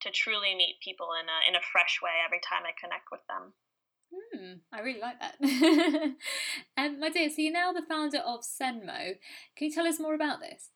to 0.00 0.08
truly 0.14 0.56
meet 0.56 0.80
people 0.80 1.12
in 1.18 1.26
a 1.28 1.38
in 1.50 1.54
a 1.58 1.68
fresh 1.74 2.00
way 2.00 2.22
every 2.24 2.40
time 2.40 2.64
i 2.64 2.72
connect 2.78 3.10
with 3.12 3.22
them 3.28 3.52
Hmm, 4.10 4.54
I 4.72 4.80
really 4.80 5.00
like 5.00 5.20
that. 5.20 5.36
um, 6.76 6.98
my 6.98 7.10
dear, 7.10 7.30
so 7.30 7.36
you're 7.38 7.52
now 7.52 7.72
the 7.72 7.86
founder 7.88 8.18
of 8.18 8.40
Senmo. 8.40 9.14
Can 9.56 9.68
you 9.68 9.72
tell 9.72 9.86
us 9.86 10.00
more 10.00 10.14
about 10.14 10.40
this? 10.40 10.70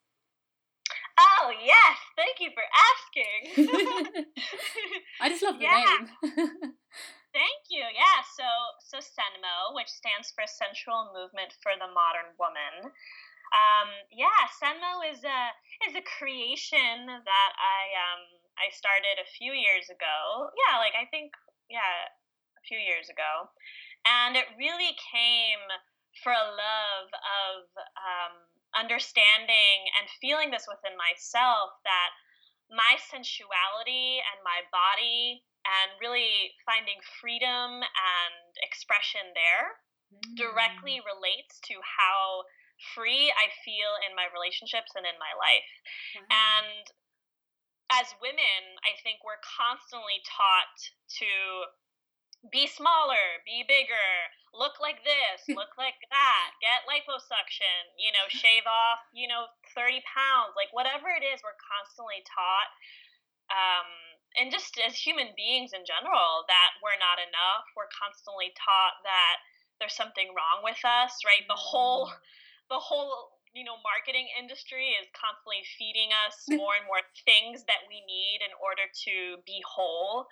Oh 1.14 1.52
yes, 1.62 1.96
thank 2.18 2.42
you 2.42 2.50
for 2.50 2.66
asking. 2.66 3.42
I 5.20 5.28
just 5.30 5.42
love 5.42 5.58
the 5.58 5.64
yeah. 5.64 5.78
name. 5.78 6.04
thank 7.38 7.62
you. 7.70 7.86
Yeah. 7.86 8.18
So 8.34 8.46
so 8.82 8.98
Senmo, 8.98 9.74
which 9.78 9.90
stands 9.90 10.34
for 10.34 10.42
Sensual 10.46 11.14
Movement 11.14 11.54
for 11.62 11.78
the 11.78 11.86
Modern 11.86 12.34
Woman. 12.38 12.90
Um, 13.54 13.90
yeah, 14.10 14.50
Senmo 14.58 15.06
is 15.06 15.22
a 15.22 15.40
is 15.86 15.94
a 15.94 16.02
creation 16.18 17.06
that 17.06 17.52
I 17.54 17.82
um 17.94 18.22
I 18.58 18.74
started 18.74 19.22
a 19.22 19.30
few 19.38 19.54
years 19.54 19.86
ago. 19.86 20.50
Yeah, 20.58 20.82
like 20.82 20.98
I 20.98 21.06
think 21.14 21.30
yeah 21.70 22.10
a 22.58 22.62
few 22.66 22.78
years 22.78 23.06
ago, 23.06 23.46
and 24.02 24.34
it 24.34 24.50
really 24.58 24.98
came 24.98 25.62
for 26.22 26.34
a 26.34 26.50
love 26.50 27.10
of 27.14 27.62
um 27.94 28.34
understanding 28.74 29.76
and 29.98 30.10
feeling 30.20 30.50
this 30.50 30.66
within 30.68 30.98
myself 30.98 31.74
that 31.86 32.10
my 32.70 32.98
sensuality 32.98 34.20
and 34.20 34.38
my 34.42 34.66
body 34.74 35.46
and 35.64 35.96
really 36.00 36.52
finding 36.68 37.00
freedom 37.20 37.80
and 37.80 38.44
expression 38.60 39.32
there 39.32 39.80
mm. 40.12 40.36
directly 40.36 41.00
relates 41.04 41.60
to 41.64 41.80
how 41.80 42.44
free 42.92 43.30
I 43.32 43.48
feel 43.64 43.96
in 44.04 44.12
my 44.18 44.28
relationships 44.34 44.92
and 44.98 45.06
in 45.06 45.16
my 45.16 45.32
life. 45.38 45.72
Wow. 46.18 46.28
And 46.28 46.84
as 47.92 48.12
women, 48.20 48.60
I 48.82 48.96
think 49.00 49.22
we're 49.22 49.40
constantly 49.40 50.20
taught 50.26 50.76
to 51.22 51.30
be 52.50 52.66
smaller, 52.66 53.40
be 53.46 53.64
bigger, 53.64 54.10
look 54.54 54.78
like 54.78 55.02
this, 55.02 55.44
look 55.50 55.74
like 55.76 55.98
that, 56.10 56.46
get 56.62 56.86
liposuction, 56.86 57.90
you 57.98 58.14
know, 58.14 58.26
shave 58.30 58.64
off, 58.64 59.02
you 59.12 59.26
know, 59.26 59.50
30 59.74 60.00
pounds, 60.06 60.54
like 60.54 60.70
whatever 60.70 61.10
it 61.10 61.26
is, 61.26 61.42
we're 61.42 61.58
constantly 61.58 62.22
taught. 62.24 62.70
Um, 63.50 63.88
and 64.40 64.50
just 64.50 64.78
as 64.82 64.96
human 64.96 65.34
beings 65.36 65.74
in 65.74 65.86
general, 65.86 66.46
that 66.50 66.70
we're 66.82 66.98
not 66.98 67.22
enough. 67.22 67.66
We're 67.78 67.92
constantly 67.92 68.50
taught 68.58 69.02
that 69.06 69.44
there's 69.78 69.94
something 69.94 70.32
wrong 70.34 70.64
with 70.64 70.80
us, 70.82 71.22
right? 71.22 71.44
The 71.46 71.58
whole, 71.58 72.10
mm. 72.10 72.18
the 72.70 72.80
whole 72.80 73.36
you 73.54 73.62
know 73.62 73.78
marketing 73.86 74.26
industry 74.34 74.98
is 74.98 75.06
constantly 75.14 75.62
feeding 75.78 76.10
us 76.10 76.42
more 76.58 76.74
and 76.74 76.82
more 76.90 77.06
things 77.22 77.62
that 77.70 77.86
we 77.86 78.02
need 78.02 78.42
in 78.42 78.50
order 78.58 78.90
to 79.06 79.38
be 79.46 79.62
whole 79.62 80.26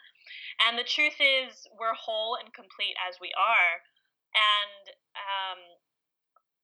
and 0.67 0.79
the 0.79 0.85
truth 0.85 1.19
is, 1.19 1.67
we're 1.79 1.95
whole 1.95 2.37
and 2.37 2.53
complete 2.55 2.97
as 3.03 3.19
we 3.21 3.33
are. 3.35 3.83
And 4.33 4.83
um, 5.17 5.61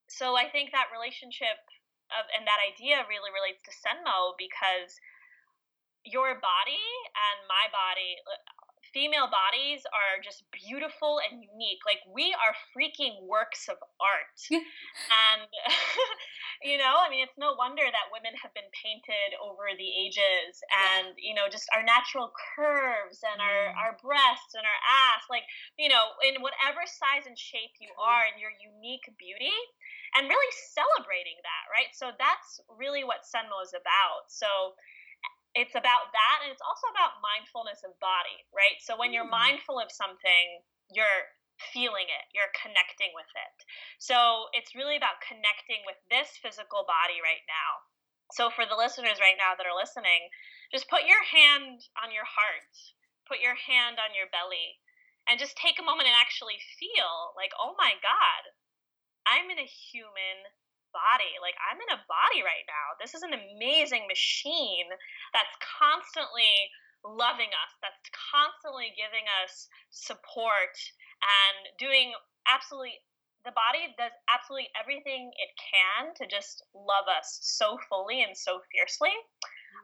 so 0.09 0.37
I 0.37 0.49
think 0.49 0.73
that 0.73 0.89
relationship 0.93 1.61
of, 2.13 2.25
and 2.33 2.49
that 2.49 2.61
idea 2.65 3.05
really 3.05 3.33
relates 3.33 3.61
to 3.69 3.73
Senmo 3.73 4.33
because 4.41 4.97
your 6.09 6.41
body 6.41 6.85
and 7.13 7.39
my 7.45 7.69
body 7.69 8.17
female 8.93 9.29
bodies 9.29 9.85
are 9.91 10.21
just 10.23 10.45
beautiful 10.51 11.21
and 11.23 11.41
unique. 11.43 11.83
Like 11.85 12.03
we 12.09 12.35
are 12.35 12.55
freaking 12.73 13.25
works 13.27 13.69
of 13.69 13.77
art. 14.01 14.39
and 14.53 15.41
you 16.69 16.77
know, 16.79 16.99
I 16.99 17.11
mean 17.11 17.25
it's 17.25 17.39
no 17.39 17.55
wonder 17.55 17.85
that 17.85 18.13
women 18.13 18.35
have 18.41 18.53
been 18.55 18.69
painted 18.73 19.37
over 19.39 19.71
the 19.77 19.91
ages 19.93 20.61
and 20.73 21.15
you 21.19 21.33
know, 21.35 21.47
just 21.51 21.69
our 21.75 21.83
natural 21.83 22.33
curves 22.57 23.25
and 23.25 23.39
mm. 23.39 23.47
our 23.47 23.63
our 23.79 23.93
breasts 24.01 24.57
and 24.57 24.65
our 24.65 24.81
ass 25.11 25.25
like, 25.31 25.47
you 25.77 25.89
know, 25.89 26.17
in 26.25 26.41
whatever 26.41 26.83
size 26.85 27.29
and 27.29 27.39
shape 27.39 27.77
you 27.79 27.93
are 27.99 28.25
in 28.29 28.37
your 28.41 28.53
unique 28.57 29.07
beauty 29.19 29.55
and 30.17 30.29
really 30.29 30.53
celebrating 30.73 31.37
that, 31.45 31.65
right? 31.69 31.93
So 31.93 32.17
that's 32.17 32.65
really 32.73 33.05
what 33.05 33.29
Senmo 33.29 33.61
is 33.61 33.77
about. 33.77 34.33
So 34.33 34.73
it's 35.59 35.75
about 35.75 36.15
that 36.15 36.39
and 36.47 36.55
it's 36.55 36.63
also 36.63 36.87
about 36.95 37.19
mindfulness 37.19 37.83
of 37.83 37.99
body 37.99 38.47
right? 38.55 38.79
So 38.79 38.95
when 38.95 39.11
you're 39.11 39.27
mm. 39.27 39.35
mindful 39.35 39.83
of 39.83 39.91
something 39.91 40.63
you're 40.95 41.27
feeling 41.75 42.07
it 42.07 42.25
you're 42.31 42.55
connecting 42.55 43.11
with 43.19 43.29
it. 43.35 43.57
So 43.99 44.47
it's 44.55 44.79
really 44.79 44.95
about 44.95 45.19
connecting 45.27 45.83
with 45.83 45.99
this 46.07 46.39
physical 46.39 46.87
body 46.87 47.19
right 47.19 47.43
now. 47.51 47.83
So 48.39 48.55
for 48.55 48.63
the 48.63 48.79
listeners 48.79 49.19
right 49.19 49.41
now 49.41 49.59
that 49.59 49.67
are 49.67 49.75
listening 49.75 50.31
just 50.73 50.89
put 50.93 51.09
your 51.09 51.25
hand 51.25 51.81
on 51.97 52.13
your 52.13 52.29
heart 52.29 52.77
put 53.29 53.45
your 53.45 53.57
hand 53.57 54.01
on 54.01 54.17
your 54.17 54.29
belly 54.33 54.81
and 55.29 55.37
just 55.37 55.57
take 55.61 55.77
a 55.77 55.85
moment 55.85 56.09
and 56.09 56.17
actually 56.17 56.57
feel 56.81 57.37
like 57.37 57.53
oh 57.61 57.77
my 57.77 57.97
god 58.01 58.43
i'm 59.29 59.53
in 59.53 59.61
a 59.61 59.69
human 59.69 60.49
body. 60.93 61.33
Like 61.41 61.57
I'm 61.61 61.79
in 61.79 61.91
a 61.95 62.01
body 62.09 62.41
right 62.43 62.67
now. 62.69 62.97
This 63.01 63.15
is 63.15 63.23
an 63.23 63.35
amazing 63.35 64.09
machine 64.09 64.89
that's 65.33 65.55
constantly 65.61 66.53
loving 67.07 67.51
us, 67.55 67.73
that's 67.81 68.11
constantly 68.11 68.91
giving 68.99 69.25
us 69.45 69.71
support 69.91 70.75
and 71.23 71.57
doing 71.79 72.13
absolutely 72.47 72.99
the 73.47 73.55
body 73.55 73.89
does 73.97 74.13
absolutely 74.29 74.69
everything 74.75 75.31
it 75.39 75.53
can 75.57 76.13
to 76.19 76.27
just 76.27 76.61
love 76.75 77.07
us 77.07 77.39
so 77.41 77.79
fully 77.89 78.21
and 78.21 78.37
so 78.37 78.61
fiercely. 78.75 79.15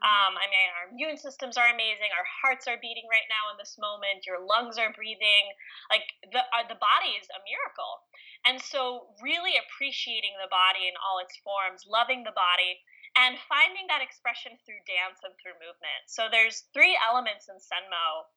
Um, 0.03 0.35
I 0.35 0.45
mean, 0.51 0.67
our 0.75 0.85
immune 0.91 1.15
systems 1.15 1.55
are 1.55 1.71
amazing. 1.71 2.11
Our 2.11 2.27
hearts 2.27 2.67
are 2.67 2.81
beating 2.81 3.07
right 3.07 3.27
now 3.31 3.51
in 3.53 3.59
this 3.59 3.79
moment. 3.79 4.27
Your 4.27 4.43
lungs 4.43 4.75
are 4.75 4.91
breathing. 4.91 5.45
Like 5.87 6.07
the 6.31 6.43
uh, 6.43 6.67
the 6.67 6.79
body 6.79 7.15
is 7.15 7.27
a 7.31 7.43
miracle. 7.43 8.03
And 8.45 8.61
so, 8.61 9.15
really 9.23 9.57
appreciating 9.57 10.37
the 10.37 10.51
body 10.51 10.85
in 10.85 10.95
all 10.99 11.17
its 11.23 11.39
forms, 11.41 11.87
loving 11.87 12.27
the 12.27 12.35
body, 12.35 12.83
and 13.15 13.39
finding 13.47 13.87
that 13.87 14.03
expression 14.03 14.59
through 14.63 14.83
dance 14.83 15.23
and 15.23 15.31
through 15.39 15.55
movement. 15.63 16.03
So 16.11 16.27
there's 16.27 16.67
three 16.75 16.99
elements 16.99 17.47
in 17.47 17.55
Senmo 17.63 18.27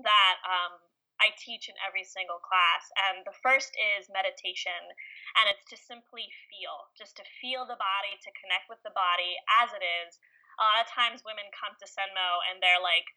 that 0.00 0.36
um, 0.48 0.80
I 1.20 1.36
teach 1.36 1.68
in 1.68 1.76
every 1.84 2.02
single 2.02 2.40
class. 2.40 2.88
And 2.96 3.22
the 3.28 3.36
first 3.44 3.76
is 3.76 4.08
meditation, 4.08 4.82
and 5.36 5.52
it's 5.52 5.68
to 5.68 5.76
simply 5.76 6.32
feel, 6.48 6.90
just 6.96 7.14
to 7.20 7.24
feel 7.38 7.68
the 7.68 7.78
body, 7.78 8.16
to 8.24 8.38
connect 8.40 8.72
with 8.72 8.80
the 8.82 8.96
body 8.96 9.36
as 9.60 9.70
it 9.76 9.84
is 9.84 10.16
a 10.58 10.62
lot 10.62 10.82
of 10.82 10.90
times 10.90 11.24
women 11.24 11.48
come 11.54 11.74
to 11.78 11.86
Senmo 11.86 12.42
and 12.48 12.60
they're 12.60 12.82
like, 12.82 13.08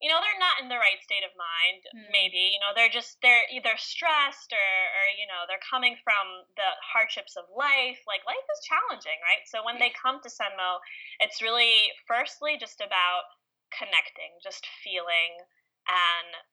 you 0.00 0.12
know, 0.12 0.20
they're 0.20 0.36
not 0.36 0.60
in 0.60 0.68
the 0.68 0.76
right 0.76 1.00
state 1.00 1.24
of 1.24 1.32
mind, 1.40 1.80
mm. 1.88 2.12
maybe. 2.12 2.52
You 2.52 2.60
know, 2.60 2.76
they're 2.76 2.92
just, 2.92 3.16
they're 3.24 3.48
either 3.48 3.80
stressed 3.80 4.52
or, 4.52 4.70
or, 4.92 5.06
you 5.16 5.24
know, 5.24 5.48
they're 5.48 5.62
coming 5.64 5.96
from 6.04 6.44
the 6.60 6.70
hardships 6.84 7.32
of 7.32 7.48
life. 7.48 8.04
Like, 8.04 8.20
life 8.28 8.44
is 8.52 8.60
challenging, 8.68 9.16
right? 9.24 9.48
So 9.48 9.64
when 9.64 9.80
they 9.80 9.88
come 9.96 10.20
to 10.20 10.28
Senmo, 10.28 10.84
it's 11.16 11.40
really, 11.40 11.96
firstly, 12.04 12.60
just 12.60 12.84
about 12.84 13.24
connecting, 13.72 14.36
just 14.44 14.68
feeling, 14.84 15.40
and 15.88 16.44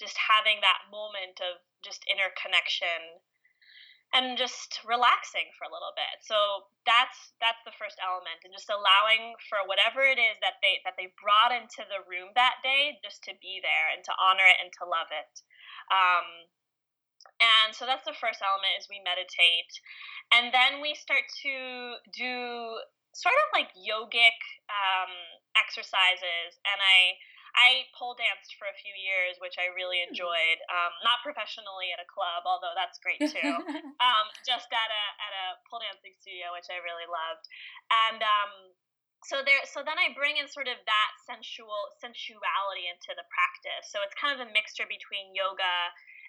just 0.00 0.16
having 0.16 0.64
that 0.64 0.88
moment 0.88 1.44
of 1.44 1.60
just 1.84 2.08
interconnection 2.08 3.20
and 4.16 4.40
just 4.40 4.80
relaxing 4.88 5.52
for 5.60 5.68
a 5.68 5.72
little 5.72 5.92
bit. 5.92 6.24
So 6.24 6.68
that's 6.88 7.36
that's 7.44 7.60
the 7.68 7.76
first 7.76 8.00
element 8.00 8.40
and 8.40 8.52
just 8.54 8.72
allowing 8.72 9.36
for 9.52 9.60
whatever 9.68 10.00
it 10.00 10.16
is 10.16 10.40
that 10.40 10.60
they 10.64 10.80
that 10.88 10.96
they 10.96 11.12
brought 11.20 11.52
into 11.52 11.84
the 11.88 12.00
room 12.08 12.32
that 12.32 12.64
day 12.64 12.96
just 13.04 13.20
to 13.28 13.36
be 13.38 13.60
there 13.60 13.92
and 13.92 14.00
to 14.08 14.12
honor 14.16 14.48
it 14.48 14.58
and 14.64 14.72
to 14.80 14.88
love 14.88 15.12
it. 15.12 15.32
Um, 15.92 16.48
and 17.38 17.70
so 17.76 17.86
that's 17.86 18.08
the 18.08 18.16
first 18.16 18.40
element 18.42 18.80
is 18.80 18.90
we 18.90 19.04
meditate. 19.04 19.72
And 20.32 20.50
then 20.50 20.80
we 20.80 20.96
start 20.96 21.28
to 21.44 21.54
do 22.10 22.34
sort 23.14 23.36
of 23.46 23.48
like 23.54 23.70
yogic 23.76 24.38
um, 24.68 25.12
exercises 25.54 26.58
and 26.64 26.78
I 26.80 27.18
I 27.58 27.90
pole 27.90 28.14
danced 28.14 28.54
for 28.54 28.70
a 28.70 28.76
few 28.78 28.94
years, 28.94 29.34
which 29.42 29.58
I 29.58 29.74
really 29.74 29.98
hmm. 29.98 30.14
enjoyed. 30.14 30.58
Um, 30.70 30.92
not 31.02 31.20
professionally 31.26 31.90
at 31.90 31.98
a 31.98 32.06
club, 32.06 32.46
although 32.46 32.72
that's 32.78 33.02
great 33.02 33.18
too. 33.18 33.52
um, 34.06 34.26
just 34.46 34.70
at 34.70 34.90
a 34.90 35.04
at 35.18 35.32
a 35.34 35.46
pole 35.66 35.82
dancing 35.82 36.14
studio, 36.22 36.54
which 36.54 36.70
I 36.70 36.78
really 36.80 37.10
loved. 37.10 37.44
And 37.90 38.22
um, 38.22 38.52
so 39.26 39.42
there, 39.42 39.58
so 39.66 39.82
then 39.82 39.98
I 39.98 40.14
bring 40.14 40.38
in 40.38 40.46
sort 40.46 40.70
of 40.70 40.78
that 40.86 41.12
sensual 41.26 41.90
sensuality 41.98 42.86
into 42.86 43.10
the 43.18 43.26
practice. 43.26 43.90
So 43.90 43.98
it's 44.06 44.14
kind 44.14 44.38
of 44.38 44.46
a 44.46 44.50
mixture 44.54 44.86
between 44.86 45.34
yoga 45.34 45.76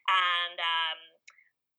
and 0.10 0.58
um, 0.58 1.00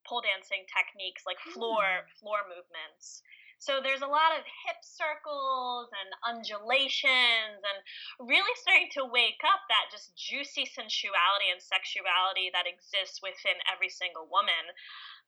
pole 0.07 0.23
dancing 0.23 0.63
techniques, 0.71 1.27
like 1.27 1.43
floor 1.51 1.83
mm. 1.83 2.07
floor 2.23 2.47
movements. 2.47 3.27
So 3.61 3.85
there's 3.85 4.01
a 4.01 4.09
lot 4.09 4.33
of 4.33 4.43
hip 4.65 4.81
circles 4.81 5.93
and 5.93 6.09
undulations 6.25 7.61
and 7.61 7.79
really 8.25 8.57
starting 8.57 8.89
to 8.97 9.05
wake 9.05 9.45
up 9.45 9.69
that 9.69 9.93
just 9.93 10.17
juicy 10.17 10.65
sensuality 10.65 11.53
and 11.53 11.61
sexuality 11.61 12.49
that 12.57 12.65
exists 12.65 13.21
within 13.21 13.61
every 13.69 13.93
single 13.93 14.25
woman. 14.33 14.73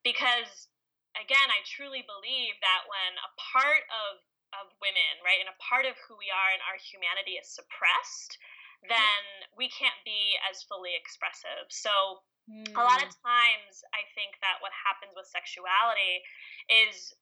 Because 0.00 0.72
again, 1.12 1.48
I 1.52 1.60
truly 1.68 2.08
believe 2.08 2.56
that 2.64 2.88
when 2.88 3.12
a 3.20 3.30
part 3.36 3.84
of 4.08 4.24
of 4.52 4.68
women, 4.84 5.16
right, 5.24 5.40
and 5.40 5.48
a 5.48 5.56
part 5.64 5.88
of 5.88 5.96
who 6.04 6.12
we 6.20 6.28
are 6.28 6.50
and 6.52 6.60
our 6.68 6.76
humanity 6.76 7.40
is 7.40 7.48
suppressed, 7.48 8.36
then 8.84 9.48
we 9.56 9.72
can't 9.72 9.96
be 10.04 10.36
as 10.44 10.60
fully 10.68 10.92
expressive. 10.92 11.68
So 11.72 12.24
Mm. 12.50 12.74
a 12.74 12.82
lot 12.82 12.98
of 12.98 13.06
hmm. 13.06 13.22
times 13.22 13.86
i 13.94 14.02
think 14.18 14.34
that 14.42 14.58
what 14.58 14.74
happens 14.74 15.14
with 15.14 15.30
sexuality 15.30 16.26
is 16.66 17.14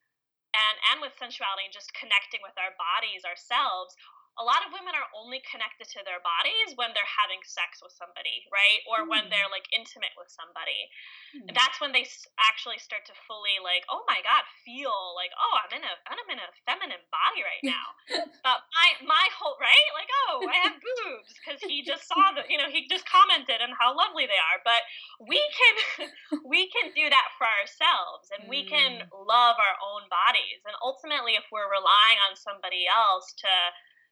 and 0.54 0.76
and 0.92 0.98
with 1.00 1.14
sensuality 1.18 1.66
and 1.66 1.74
just 1.74 1.94
connecting 1.94 2.40
with 2.42 2.56
our 2.58 2.74
bodies 2.74 3.22
ourselves 3.26 3.94
a 4.38 4.44
lot 4.46 4.62
of 4.62 4.70
women 4.70 4.94
are 4.94 5.10
only 5.12 5.42
connected 5.42 5.90
to 5.90 6.00
their 6.06 6.22
bodies 6.22 6.78
when 6.78 6.94
they're 6.94 7.16
having 7.18 7.42
sex 7.42 7.82
with 7.82 7.92
somebody, 7.92 8.46
right? 8.48 8.80
Or 8.86 9.02
mm. 9.04 9.10
when 9.10 9.24
hmm. 9.26 9.32
they're 9.34 9.50
like 9.50 9.66
intimate 9.74 10.14
with 10.14 10.30
somebody. 10.30 10.88
Mm. 11.34 11.50
That's 11.52 11.76
when 11.82 11.90
they 11.90 12.06
actually 12.38 12.80
start 12.80 13.04
to 13.10 13.14
fully 13.26 13.58
like, 13.60 13.84
oh 13.90 14.06
my 14.06 14.22
god, 14.22 14.46
feel 14.62 14.94
like, 15.18 15.34
oh, 15.34 15.54
I'm 15.60 15.72
in 15.74 15.84
a 15.84 15.94
I'm 16.08 16.28
in 16.30 16.40
a 16.40 16.48
feminine 16.64 17.04
body 17.10 17.42
right 17.42 17.64
now. 17.66 17.86
but 18.46 18.58
my 18.72 18.88
my 19.04 19.26
whole 19.34 19.58
right, 19.58 19.88
like, 19.92 20.10
oh, 20.30 20.46
I 20.46 20.56
have 20.70 20.78
boobs 20.78 21.36
because 21.36 21.60
he 21.60 21.82
just 21.84 22.06
saw 22.06 22.32
the, 22.32 22.46
you 22.48 22.56
know, 22.56 22.70
he 22.70 22.88
just 22.88 23.04
commented 23.04 23.60
on 23.60 23.76
how 23.76 23.92
lovely 23.92 24.24
they 24.24 24.40
are. 24.40 24.58
But 24.62 24.82
we 25.26 25.42
can 25.52 25.74
we 26.52 26.70
can 26.70 26.94
do 26.96 27.10
that 27.10 27.28
for 27.36 27.44
ourselves, 27.44 28.32
and 28.32 28.46
mm. 28.46 28.50
we 28.50 28.64
can 28.64 29.04
hmm. 29.04 29.26
love 29.26 29.58
our 29.60 29.76
own 29.84 30.08
bodies. 30.08 30.64
And 30.64 30.74
ultimately, 30.80 31.36
if 31.36 31.44
we're 31.52 31.68
relying 31.68 32.18
on 32.24 32.38
somebody 32.38 32.88
else 32.88 33.36
to 33.44 33.52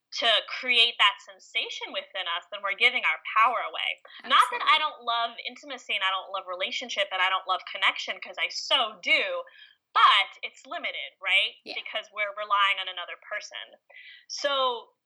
to 0.08 0.28
create 0.48 0.96
that 0.96 1.20
sensation 1.20 1.92
within 1.92 2.24
us, 2.32 2.48
then 2.48 2.64
we're 2.64 2.78
giving 2.78 3.04
our 3.04 3.20
power 3.36 3.60
away. 3.68 4.00
Absolutely. 4.24 4.32
Not 4.32 4.46
that 4.56 4.64
I 4.64 4.76
don't 4.80 5.04
love 5.04 5.36
intimacy 5.44 5.92
and 5.92 6.04
I 6.04 6.08
don't 6.08 6.32
love 6.32 6.48
relationship 6.48 7.12
and 7.12 7.20
I 7.20 7.28
don't 7.28 7.44
love 7.44 7.60
connection 7.68 8.16
because 8.16 8.40
I 8.40 8.48
so 8.48 8.96
do, 9.04 9.22
but 9.92 10.28
it's 10.40 10.64
limited, 10.64 11.12
right? 11.20 11.60
Yeah. 11.68 11.76
Because 11.76 12.08
we're 12.16 12.32
relying 12.40 12.80
on 12.80 12.88
another 12.88 13.20
person. 13.20 13.76
So 14.32 14.96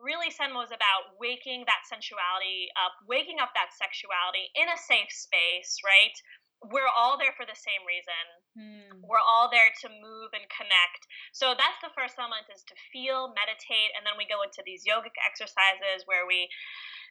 really 0.00 0.32
Senmo 0.32 0.64
was 0.64 0.72
about 0.72 1.16
waking 1.20 1.68
that 1.68 1.84
sensuality 1.88 2.72
up, 2.76 2.96
waking 3.04 3.40
up 3.40 3.52
that 3.56 3.72
sexuality 3.76 4.48
in 4.56 4.68
a 4.68 4.78
safe 4.80 5.12
space, 5.12 5.80
right? 5.84 6.16
We're 6.60 6.92
all 6.92 7.16
there 7.16 7.32
for 7.32 7.48
the 7.48 7.56
same 7.56 7.80
reason. 7.88 8.24
Hmm. 8.52 9.00
We're 9.00 9.22
all 9.22 9.48
there 9.48 9.72
to 9.84 9.88
move 9.88 10.36
and 10.36 10.44
connect. 10.52 11.08
So 11.32 11.56
that's 11.56 11.80
the 11.80 11.92
first 11.96 12.20
element 12.20 12.52
is 12.52 12.60
to 12.68 12.76
feel, 12.92 13.32
meditate, 13.32 13.96
and 13.96 14.04
then 14.04 14.20
we 14.20 14.28
go 14.28 14.44
into 14.44 14.60
these 14.68 14.84
yogic 14.84 15.16
exercises 15.24 16.04
where 16.04 16.28
we 16.28 16.52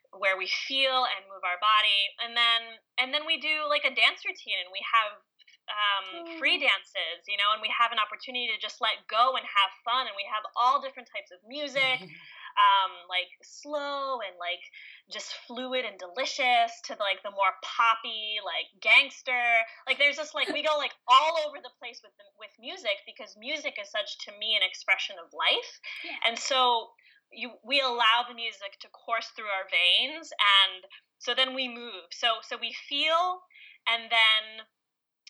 where 0.09 0.33
we 0.33 0.49
feel 0.49 1.05
and 1.05 1.21
move 1.29 1.45
our 1.45 1.61
body 1.61 2.01
and 2.17 2.33
then 2.33 2.81
and 2.97 3.13
then 3.13 3.29
we 3.29 3.37
do 3.37 3.61
like 3.69 3.85
a 3.85 3.93
dance 3.93 4.25
routine 4.25 4.57
and 4.57 4.73
we 4.73 4.81
have 4.81 5.21
um, 5.69 6.25
free 6.41 6.57
oh. 6.57 6.65
dances, 6.65 7.21
you 7.29 7.37
know, 7.37 7.53
and 7.53 7.61
we 7.61 7.69
have 7.69 7.93
an 7.93 8.01
opportunity 8.01 8.49
to 8.49 8.57
just 8.57 8.81
let 8.81 8.97
go 9.05 9.37
and 9.37 9.45
have 9.45 9.71
fun. 9.85 10.09
And 10.09 10.15
we 10.17 10.25
have 10.25 10.41
all 10.57 10.81
different 10.81 11.09
types 11.13 11.29
of 11.29 11.39
music. 11.45 12.09
um, 12.59 12.91
like 13.07 13.31
slow 13.41 14.19
and 14.19 14.35
like 14.35 14.61
just 15.07 15.31
fluid 15.47 15.87
and 15.87 15.95
delicious 15.95 16.71
to 16.85 16.93
like 16.99 17.23
the 17.23 17.31
more 17.31 17.55
poppy 17.63 18.37
like 18.43 18.67
gangster 18.83 19.63
like 19.87 19.97
there's 19.97 20.19
just 20.19 20.35
like 20.35 20.51
we 20.51 20.61
go 20.61 20.75
like 20.77 20.93
all 21.11 21.39
over 21.47 21.57
the 21.63 21.73
place 21.79 22.03
with 22.03 22.13
the, 22.19 22.27
with 22.37 22.51
music 22.59 22.99
because 23.07 23.33
music 23.39 23.79
is 23.79 23.89
such 23.89 24.19
to 24.27 24.35
me 24.37 24.53
an 24.59 24.63
expression 24.63 25.15
of 25.17 25.31
life 25.31 25.71
yeah. 26.03 26.19
and 26.27 26.37
so 26.37 26.91
you 27.31 27.51
we 27.63 27.79
allow 27.79 28.25
the 28.27 28.35
music 28.35 28.77
to 28.81 28.89
course 28.89 29.31
through 29.35 29.49
our 29.49 29.67
veins 29.69 30.29
and 30.37 30.83
so 31.17 31.33
then 31.33 31.53
we 31.53 31.67
move 31.67 32.09
so 32.11 32.41
so 32.41 32.57
we 32.59 32.73
feel 32.89 33.41
and 33.87 34.11
then 34.11 34.65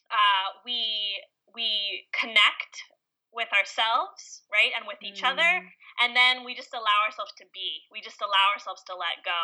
uh, 0.09 0.47
we 0.65 1.21
we 1.53 2.07
connect 2.13 2.83
with 3.33 3.49
ourselves 3.53 4.41
right 4.51 4.71
and 4.75 4.87
with 4.87 4.97
each 5.03 5.21
mm. 5.21 5.31
other 5.31 5.63
and 5.99 6.15
then 6.15 6.47
we 6.47 6.55
just 6.55 6.71
allow 6.71 6.99
ourselves 7.03 7.35
to 7.37 7.45
be. 7.51 7.83
We 7.91 7.99
just 7.99 8.23
allow 8.23 8.55
ourselves 8.55 8.81
to 8.87 8.95
let 8.95 9.19
go. 9.27 9.43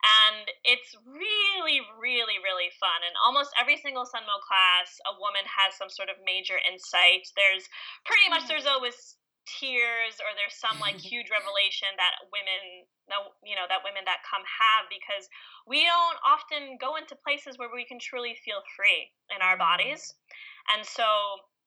And 0.00 0.48
it's 0.64 0.96
really 1.04 1.84
really 2.00 2.40
really 2.40 2.72
fun. 2.80 3.04
And 3.04 3.14
almost 3.20 3.52
every 3.60 3.76
single 3.76 4.08
Senmo 4.08 4.40
class 4.40 4.88
a 5.04 5.14
woman 5.20 5.44
has 5.44 5.76
some 5.76 5.92
sort 5.92 6.08
of 6.08 6.16
major 6.24 6.56
insight. 6.64 7.28
There's 7.36 7.68
pretty 8.08 8.28
much 8.32 8.48
there's 8.48 8.68
mm. 8.68 8.72
always 8.72 8.96
tears 9.48 10.20
or 10.20 10.30
there's 10.36 10.56
some 10.56 10.78
like 10.80 10.96
huge 11.12 11.28
revelation 11.32 11.88
that 11.96 12.16
women 12.32 12.86
you 13.42 13.58
know 13.58 13.66
that 13.66 13.82
women 13.82 14.06
that 14.06 14.22
come 14.22 14.44
have 14.46 14.86
because 14.88 15.26
we 15.66 15.82
don't 15.84 16.20
often 16.22 16.78
go 16.78 16.96
into 16.96 17.18
places 17.20 17.58
where 17.58 17.72
we 17.72 17.84
can 17.84 18.00
truly 18.00 18.38
feel 18.40 18.64
free 18.76 19.12
in 19.28 19.44
our 19.44 19.60
mm. 19.60 19.64
bodies. 19.64 20.16
And 20.72 20.86
so 20.86 21.04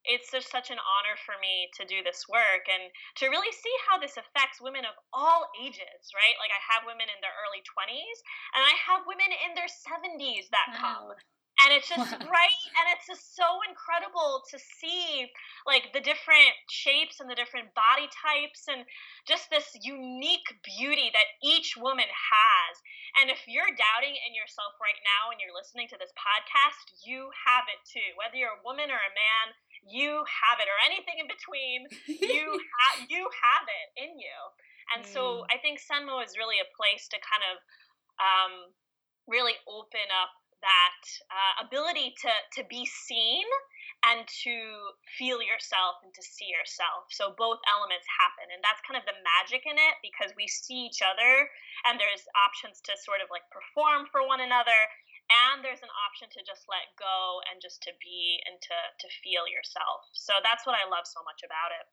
it's 0.03 0.31
just 0.31 0.51
such 0.51 0.69
an 0.69 0.79
honor 0.79 1.15
for 1.23 1.35
me 1.39 1.71
to 1.79 1.87
do 1.87 2.03
this 2.03 2.27
work 2.27 2.67
and 2.67 2.91
to 3.19 3.31
really 3.31 3.51
see 3.51 3.75
how 3.87 3.95
this 3.99 4.19
affects 4.19 4.59
women 4.59 4.83
of 4.83 4.95
all 5.15 5.47
ages, 5.59 6.03
right? 6.11 6.35
Like 6.39 6.51
I 6.51 6.61
have 6.75 6.83
women 6.83 7.07
in 7.07 7.19
their 7.23 7.35
early 7.47 7.63
20s 7.63 8.17
and 8.55 8.61
I 8.63 8.75
have 8.87 9.07
women 9.07 9.31
in 9.31 9.55
their 9.55 9.71
70s 9.71 10.51
that 10.51 10.75
wow. 10.75 10.79
come 10.79 11.17
and 11.61 11.69
it's 11.71 11.87
just 11.87 12.11
right 12.27 12.63
and 12.81 12.85
it's 12.91 13.05
just 13.05 13.35
so 13.35 13.45
incredible 13.69 14.41
to 14.49 14.57
see 14.57 15.29
like 15.69 15.93
the 15.93 16.01
different 16.01 16.53
shapes 16.69 17.21
and 17.21 17.29
the 17.29 17.37
different 17.37 17.69
body 17.77 18.09
types 18.09 18.65
and 18.65 18.83
just 19.29 19.49
this 19.53 19.69
unique 19.79 20.49
beauty 20.65 21.13
that 21.13 21.29
each 21.45 21.77
woman 21.77 22.07
has 22.09 22.73
and 23.21 23.29
if 23.29 23.45
you're 23.45 23.69
doubting 23.77 24.17
in 24.25 24.33
yourself 24.33 24.73
right 24.81 24.99
now 25.05 25.29
and 25.29 25.37
you're 25.37 25.53
listening 25.53 25.85
to 25.85 25.99
this 26.01 26.13
podcast 26.17 26.83
you 27.05 27.29
have 27.37 27.69
it 27.69 27.79
too 27.85 28.09
whether 28.17 28.35
you're 28.35 28.57
a 28.57 28.65
woman 28.65 28.89
or 28.89 28.99
a 28.99 29.13
man 29.13 29.53
you 29.87 30.23
have 30.27 30.57
it 30.63 30.67
or 30.67 30.79
anything 30.87 31.19
in 31.19 31.27
between 31.27 31.87
you 32.07 32.47
ha- 32.79 33.03
you 33.09 33.23
have 33.27 33.65
it 33.67 33.87
in 33.99 34.15
you 34.19 34.39
and 34.95 35.03
mm. 35.03 35.09
so 35.09 35.43
i 35.51 35.57
think 35.59 35.79
Senmo 35.79 36.23
is 36.23 36.39
really 36.39 36.59
a 36.63 36.69
place 36.75 37.07
to 37.11 37.17
kind 37.19 37.43
of 37.51 37.55
um, 38.21 38.71
really 39.27 39.57
open 39.65 40.07
up 40.13 40.31
that 40.63 41.03
uh, 41.27 41.53
ability 41.67 42.15
to 42.23 42.31
to 42.55 42.61
be 42.71 42.87
seen 42.87 43.43
and 44.03 44.27
to 44.27 44.55
feel 45.15 45.39
yourself 45.39 46.03
and 46.03 46.11
to 46.11 46.23
see 46.23 46.51
yourself. 46.51 47.07
So 47.11 47.31
both 47.39 47.63
elements 47.71 48.03
happen, 48.19 48.51
and 48.51 48.59
that's 48.59 48.83
kind 48.83 48.99
of 48.99 49.07
the 49.07 49.15
magic 49.23 49.63
in 49.63 49.79
it 49.79 49.95
because 50.03 50.35
we 50.35 50.47
see 50.47 50.87
each 50.87 50.99
other, 50.99 51.47
and 51.87 51.95
there's 51.95 52.27
options 52.35 52.83
to 52.87 52.99
sort 52.99 53.23
of 53.23 53.31
like 53.31 53.47
perform 53.47 54.11
for 54.11 54.23
one 54.27 54.43
another, 54.43 54.75
and 55.33 55.65
there's 55.65 55.81
an 55.81 55.93
option 56.05 56.29
to 56.29 56.41
just 56.45 56.69
let 56.69 56.93
go 56.95 57.41
and 57.49 57.57
just 57.57 57.81
to 57.89 57.91
be 57.97 58.37
and 58.45 58.61
to 58.61 58.77
to 59.01 59.07
feel 59.25 59.49
yourself. 59.49 60.05
So 60.13 60.37
that's 60.45 60.65
what 60.65 60.77
I 60.77 60.85
love 60.85 61.09
so 61.09 61.25
much 61.25 61.41
about 61.41 61.73
it. 61.73 61.85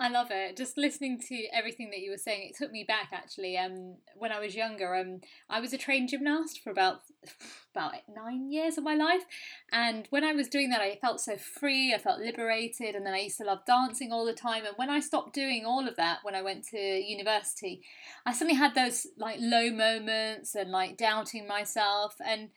I 0.00 0.08
love 0.08 0.26
it. 0.32 0.56
Just 0.56 0.76
listening 0.76 1.20
to 1.28 1.46
everything 1.52 1.90
that 1.90 2.00
you 2.00 2.10
were 2.10 2.16
saying, 2.18 2.48
it 2.50 2.56
took 2.56 2.72
me 2.72 2.84
back 2.86 3.10
actually. 3.12 3.56
Um, 3.56 3.98
when 4.16 4.32
I 4.32 4.40
was 4.40 4.56
younger, 4.56 4.96
um, 4.96 5.20
I 5.48 5.60
was 5.60 5.72
a 5.72 5.78
trained 5.78 6.08
gymnast 6.08 6.60
for 6.64 6.70
about 6.70 7.02
about 7.74 7.92
nine 8.12 8.50
years 8.50 8.76
of 8.76 8.82
my 8.82 8.94
life, 8.94 9.22
and 9.70 10.06
when 10.10 10.24
I 10.24 10.32
was 10.32 10.48
doing 10.48 10.70
that, 10.70 10.80
I 10.80 10.98
felt 11.00 11.20
so 11.20 11.36
free. 11.36 11.94
I 11.94 11.98
felt 11.98 12.20
liberated, 12.20 12.96
and 12.96 13.06
then 13.06 13.14
I 13.14 13.20
used 13.20 13.38
to 13.38 13.44
love 13.44 13.60
dancing 13.66 14.10
all 14.10 14.24
the 14.24 14.32
time. 14.32 14.64
And 14.66 14.76
when 14.76 14.90
I 14.90 14.98
stopped 14.98 15.32
doing 15.32 15.64
all 15.64 15.86
of 15.86 15.96
that, 15.96 16.18
when 16.24 16.34
I 16.34 16.42
went 16.42 16.64
to 16.68 16.78
university, 16.78 17.82
I 18.26 18.32
suddenly 18.32 18.58
had 18.58 18.74
those 18.74 19.06
like 19.16 19.38
low 19.40 19.70
moments 19.70 20.56
and 20.56 20.72
like 20.72 20.96
doubting 20.96 21.46
myself 21.46 22.16
and 22.24 22.50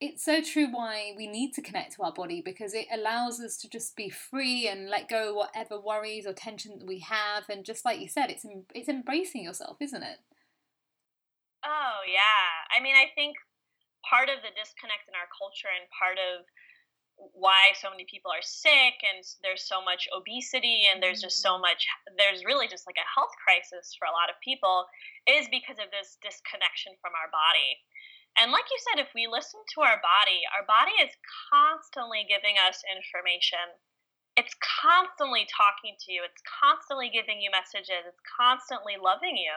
it's 0.00 0.24
so 0.24 0.42
true 0.42 0.66
why 0.70 1.12
we 1.16 1.26
need 1.26 1.52
to 1.52 1.62
connect 1.62 1.94
to 1.94 2.02
our 2.02 2.12
body 2.12 2.42
because 2.44 2.74
it 2.74 2.86
allows 2.92 3.40
us 3.40 3.56
to 3.58 3.68
just 3.68 3.96
be 3.96 4.10
free 4.10 4.68
and 4.68 4.90
let 4.90 5.08
go 5.08 5.30
of 5.30 5.36
whatever 5.36 5.80
worries 5.80 6.26
or 6.26 6.32
tension 6.32 6.78
that 6.78 6.86
we 6.86 6.98
have 7.00 7.44
and 7.48 7.64
just 7.64 7.84
like 7.84 8.00
you 8.00 8.08
said 8.08 8.30
it's 8.30 8.44
it's 8.74 8.88
embracing 8.88 9.44
yourself 9.44 9.76
isn't 9.80 10.02
it? 10.02 10.18
Oh 11.64 12.00
yeah. 12.06 12.76
I 12.76 12.82
mean 12.82 12.94
i 12.96 13.06
think 13.14 13.36
part 14.08 14.28
of 14.28 14.42
the 14.44 14.52
disconnect 14.52 15.08
in 15.08 15.14
our 15.16 15.30
culture 15.32 15.70
and 15.72 15.88
part 15.88 16.20
of 16.20 16.44
why 17.16 17.70
so 17.78 17.88
many 17.90 18.04
people 18.10 18.30
are 18.30 18.42
sick 18.42 18.98
and 19.06 19.22
there's 19.46 19.62
so 19.62 19.78
much 19.78 20.10
obesity 20.10 20.90
and 20.90 20.98
there's 20.98 21.22
just 21.22 21.40
so 21.40 21.56
mm. 21.56 21.62
much 21.62 21.86
there's 22.18 22.44
really 22.44 22.66
just 22.66 22.86
like 22.90 22.98
a 22.98 23.12
health 23.14 23.32
crisis 23.38 23.94
for 23.94 24.04
a 24.10 24.14
lot 24.14 24.28
of 24.28 24.36
people 24.42 24.84
is 25.30 25.46
because 25.48 25.78
of 25.78 25.88
this 25.94 26.18
disconnection 26.20 26.92
from 26.98 27.14
our 27.14 27.30
body 27.30 27.78
and 28.40 28.50
like 28.50 28.66
you 28.66 28.80
said, 28.82 28.98
if 28.98 29.14
we 29.14 29.30
listen 29.30 29.62
to 29.74 29.86
our 29.86 30.02
body, 30.02 30.42
our 30.50 30.66
body 30.66 30.94
is 30.98 31.14
constantly 31.50 32.26
giving 32.26 32.58
us 32.58 32.82
information. 32.86 33.78
It's 34.34 34.54
constantly 34.58 35.46
talking 35.46 35.94
to 35.94 36.08
you. 36.10 36.26
It's 36.26 36.42
constantly 36.42 37.06
giving 37.14 37.38
you 37.38 37.54
messages. 37.54 38.02
It's 38.02 38.24
constantly 38.26 38.98
loving 38.98 39.38
you. 39.38 39.54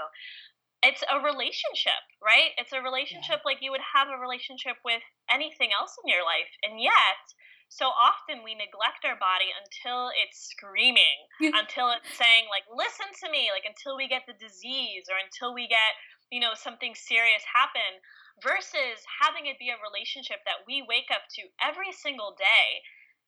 It's 0.85 1.01
a 1.09 1.17
relationship, 1.17 2.05
right? 2.21 2.53
It's 2.61 2.69
a 2.69 2.85
relationship 2.85 3.41
yeah. 3.41 3.47
like 3.49 3.65
you 3.65 3.73
would 3.73 3.81
have 3.81 4.13
a 4.13 4.21
relationship 4.21 4.77
with 4.85 5.01
anything 5.25 5.73
else 5.73 5.97
in 5.97 6.13
your 6.13 6.21
life. 6.21 6.53
And 6.61 6.77
yet, 6.77 7.25
so 7.69 7.91
often 7.91 8.45
we 8.45 8.55
neglect 8.55 9.03
our 9.03 9.19
body 9.19 9.51
until 9.51 10.13
it's 10.15 10.53
screaming, 10.53 11.27
until 11.57 11.91
it's 11.91 12.13
saying, 12.15 12.47
like, 12.47 12.63
listen 12.71 13.09
to 13.25 13.27
me, 13.33 13.51
like, 13.51 13.67
until 13.67 13.99
we 13.99 14.07
get 14.07 14.23
the 14.23 14.37
disease 14.39 15.09
or 15.11 15.19
until 15.19 15.51
we 15.51 15.67
get, 15.67 15.97
you 16.31 16.39
know, 16.39 16.53
something 16.53 16.93
serious 16.95 17.43
happen 17.47 18.03
versus 18.43 19.01
having 19.07 19.49
it 19.49 19.57
be 19.57 19.73
a 19.73 19.79
relationship 19.81 20.43
that 20.45 20.61
we 20.67 20.85
wake 20.85 21.09
up 21.09 21.25
to 21.33 21.49
every 21.63 21.89
single 21.91 22.35
day 22.37 22.83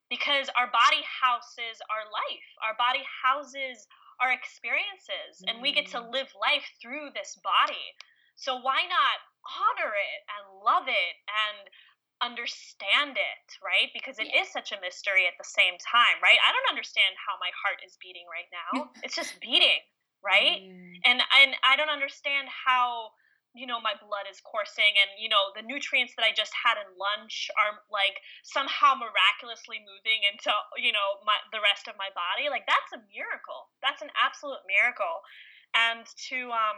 because 0.09 0.49
our 0.57 0.69
body 0.69 1.01
houses 1.05 1.77
our 1.89 2.05
life, 2.09 2.49
our 2.65 2.75
body 2.77 3.05
houses 3.05 3.85
our 4.19 4.33
experiences, 4.35 5.39
and 5.47 5.63
we 5.63 5.71
get 5.71 5.87
to 5.95 6.01
mm. 6.03 6.11
live 6.11 6.27
life 6.35 6.67
through 6.81 7.13
this 7.15 7.39
body. 7.39 7.95
So 8.35 8.59
why 8.59 8.83
not 8.83 9.17
honor 9.47 9.95
it 9.95 10.19
and 10.27 10.43
love 10.59 10.91
it 10.91 11.15
and 11.27 11.71
understand 12.19 13.15
it, 13.15 13.47
right? 13.63 13.87
Because 13.95 14.19
it 14.19 14.27
yeah. 14.31 14.43
is 14.43 14.51
such 14.51 14.75
a 14.75 14.81
mystery 14.83 15.23
at 15.23 15.39
the 15.39 15.47
same 15.47 15.79
time, 15.79 16.19
right? 16.19 16.39
I 16.43 16.51
don't 16.51 16.71
understand 16.71 17.15
how 17.15 17.39
my 17.39 17.51
heart 17.55 17.79
is 17.79 17.95
beating 17.99 18.27
right 18.27 18.49
now. 18.51 18.91
it's 19.03 19.15
just 19.15 19.39
beating, 19.39 19.79
right? 20.23 20.61
Mm. 20.61 20.99
And 21.05 21.19
and 21.21 21.51
I 21.63 21.75
don't 21.75 21.91
understand 21.91 22.47
how 22.47 23.15
you 23.57 23.65
know 23.65 23.81
my 23.81 23.97
blood 23.97 24.29
is 24.29 24.37
coursing 24.45 24.93
and 25.01 25.09
you 25.17 25.25
know 25.25 25.49
the 25.57 25.65
nutrients 25.65 26.13
that 26.13 26.21
i 26.21 26.29
just 26.29 26.53
had 26.53 26.77
in 26.77 26.85
lunch 26.93 27.49
are 27.57 27.81
like 27.89 28.21
somehow 28.45 28.93
miraculously 28.93 29.81
moving 29.81 30.21
into 30.29 30.53
you 30.77 30.93
know 30.93 31.17
my 31.25 31.33
the 31.49 31.61
rest 31.61 31.89
of 31.89 31.97
my 31.97 32.13
body 32.13 32.45
like 32.45 32.69
that's 32.69 32.93
a 32.93 33.01
miracle 33.09 33.73
that's 33.81 34.05
an 34.05 34.13
absolute 34.13 34.61
miracle 34.69 35.25
and 35.73 36.05
to 36.13 36.53
um 36.53 36.77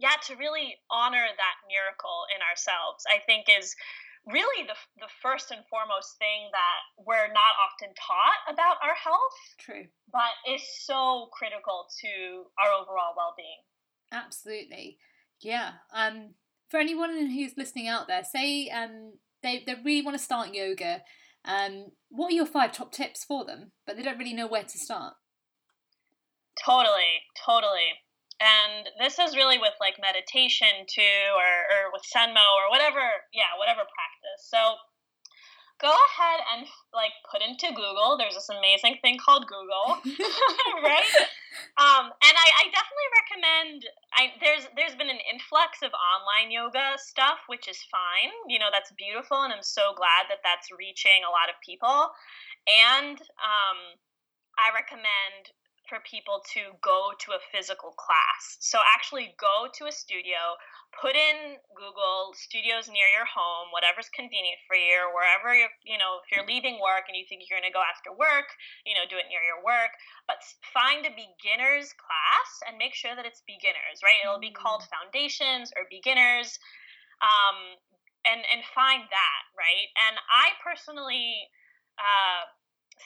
yeah 0.00 0.16
to 0.24 0.32
really 0.40 0.80
honor 0.88 1.28
that 1.28 1.56
miracle 1.68 2.24
in 2.32 2.40
ourselves 2.40 3.04
i 3.12 3.20
think 3.28 3.44
is 3.52 3.76
really 4.26 4.66
the, 4.66 4.74
the 4.98 5.10
first 5.22 5.50
and 5.50 5.62
foremost 5.70 6.18
thing 6.18 6.50
that 6.50 6.80
we're 6.98 7.30
not 7.30 7.54
often 7.62 7.94
taught 7.94 8.42
about 8.50 8.76
our 8.82 8.94
health 8.94 9.38
true 9.58 9.86
but 10.12 10.34
is 10.50 10.62
so 10.82 11.30
critical 11.32 11.86
to 12.02 12.44
our 12.58 12.74
overall 12.74 13.14
well-being 13.16 13.62
absolutely 14.12 14.98
yeah. 15.40 15.72
Um, 15.92 16.34
for 16.68 16.80
anyone 16.80 17.30
who's 17.30 17.56
listening 17.56 17.88
out 17.88 18.08
there, 18.08 18.24
say 18.24 18.68
um, 18.68 19.14
they, 19.42 19.62
they 19.66 19.74
really 19.84 20.04
want 20.04 20.16
to 20.16 20.22
start 20.22 20.54
yoga. 20.54 21.02
Um, 21.44 21.86
what 22.08 22.32
are 22.32 22.36
your 22.36 22.46
five 22.46 22.72
top 22.72 22.92
tips 22.92 23.24
for 23.24 23.44
them? 23.44 23.72
But 23.86 23.96
they 23.96 24.02
don't 24.02 24.18
really 24.18 24.34
know 24.34 24.46
where 24.46 24.64
to 24.64 24.78
start. 24.78 25.14
Totally, 26.64 27.22
totally. 27.44 27.92
And 28.40 28.88
this 29.00 29.18
is 29.18 29.34
really 29.34 29.56
with 29.56 29.72
like 29.80 29.96
meditation 30.00 30.84
too, 30.88 31.24
or, 31.32 31.50
or 31.72 31.82
with 31.92 32.02
Senmo 32.04 32.44
or 32.60 32.68
whatever, 32.68 33.00
yeah, 33.32 33.56
whatever 33.56 33.80
practice. 33.80 34.40
So 34.44 34.76
go 35.80 35.92
ahead 35.92 36.40
and 36.56 36.66
like 36.92 37.12
put 37.28 37.44
into 37.44 37.68
Google. 37.76 38.16
There's 38.16 38.34
this 38.34 38.48
amazing 38.48 38.98
thing 39.00 39.18
called 39.20 39.46
Google, 39.46 40.00
right? 40.84 41.12
Um, 41.76 42.12
and 42.12 42.34
I, 42.36 42.48
I 42.60 42.64
definitely 42.72 43.10
recommend. 43.20 43.78
I 44.16 44.22
there's 44.40 44.64
there's 44.76 44.96
been 44.96 45.12
an 45.12 45.20
influx 45.32 45.84
of 45.84 45.92
online 45.92 46.50
yoga 46.50 46.96
stuff, 46.96 47.44
which 47.48 47.68
is 47.68 47.80
fine. 47.92 48.32
You 48.48 48.58
know 48.58 48.72
that's 48.72 48.92
beautiful, 48.96 49.44
and 49.44 49.52
I'm 49.52 49.64
so 49.64 49.92
glad 49.96 50.28
that 50.32 50.40
that's 50.44 50.72
reaching 50.72 51.24
a 51.24 51.32
lot 51.32 51.52
of 51.52 51.56
people. 51.60 52.12
And 52.66 53.20
um, 53.40 53.78
I 54.56 54.72
recommend 54.72 55.52
for 55.88 56.02
people 56.02 56.42
to 56.54 56.74
go 56.82 57.14
to 57.26 57.32
a 57.32 57.44
physical 57.50 57.94
class. 57.96 58.58
So 58.60 58.78
actually 58.94 59.34
go 59.38 59.70
to 59.78 59.86
a 59.86 59.94
studio, 59.94 60.58
put 60.94 61.14
in 61.14 61.58
Google 61.74 62.34
studios 62.34 62.86
near 62.90 63.06
your 63.10 63.26
home, 63.26 63.70
whatever's 63.70 64.10
convenient 64.10 64.58
for 64.66 64.74
you, 64.74 65.06
or 65.06 65.14
wherever 65.14 65.54
you're, 65.54 65.72
you 65.86 65.98
know, 65.98 66.22
if 66.22 66.30
you're 66.30 66.46
leaving 66.46 66.78
work 66.82 67.06
and 67.06 67.14
you 67.14 67.24
think 67.28 67.46
you're 67.46 67.58
going 67.58 67.68
to 67.68 67.74
go 67.74 67.84
after 67.84 68.10
work, 68.14 68.50
you 68.84 68.94
know, 68.96 69.06
do 69.06 69.18
it 69.18 69.30
near 69.30 69.42
your 69.44 69.62
work, 69.62 69.94
but 70.26 70.42
find 70.74 71.06
a 71.06 71.12
beginner's 71.14 71.94
class 71.96 72.48
and 72.66 72.78
make 72.80 72.94
sure 72.94 73.14
that 73.14 73.28
it's 73.28 73.46
beginners, 73.46 74.02
right? 74.02 74.18
It'll 74.22 74.42
be 74.42 74.54
called 74.54 74.82
mm. 74.82 74.90
foundations 74.90 75.70
or 75.76 75.86
beginners. 75.90 76.58
Um, 77.22 77.80
and, 78.26 78.42
and 78.50 78.66
find 78.74 79.06
that, 79.06 79.42
right? 79.54 79.88
And 80.10 80.18
I 80.26 80.50
personally, 80.58 81.46
uh, 81.96 82.50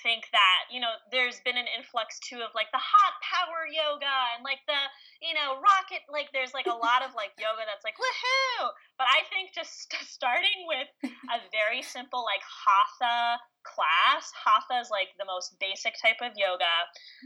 think 0.02 0.30
that 0.30 0.70
you 0.70 0.78
know 0.78 0.94
there's 1.10 1.42
been 1.42 1.58
an 1.58 1.66
influx 1.74 2.22
too 2.22 2.38
of 2.38 2.54
like 2.54 2.70
the 2.70 2.80
hot 2.80 3.14
power 3.26 3.66
yoga 3.66 4.14
and 4.34 4.46
like 4.46 4.62
the 4.70 4.80
you 5.18 5.34
know 5.34 5.58
rocket 5.58 6.06
like 6.06 6.30
there's 6.30 6.54
like 6.54 6.70
a 6.70 6.78
lot 6.86 7.02
of 7.02 7.10
like 7.18 7.34
yoga 7.38 7.66
that's 7.66 7.82
like 7.82 7.98
woohoo 7.98 8.70
but 8.94 9.10
i 9.10 9.26
think 9.28 9.50
just 9.50 9.90
starting 10.06 10.66
with 10.70 10.88
a 11.34 11.38
very 11.50 11.82
simple 11.82 12.22
like 12.22 12.42
hatha 12.46 13.38
class 13.66 14.30
hatha 14.32 14.78
is 14.78 14.88
like 14.94 15.10
the 15.18 15.26
most 15.26 15.58
basic 15.58 15.98
type 15.98 16.22
of 16.22 16.32
yoga 16.38 16.74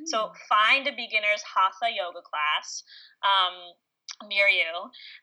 mm. 0.00 0.08
so 0.08 0.32
hmm. 0.32 0.36
find 0.48 0.88
a 0.88 0.94
beginner's 0.96 1.44
hatha 1.44 1.92
yoga 1.92 2.24
class 2.24 2.82
um, 3.24 3.76
near 4.22 4.46
you 4.46 4.70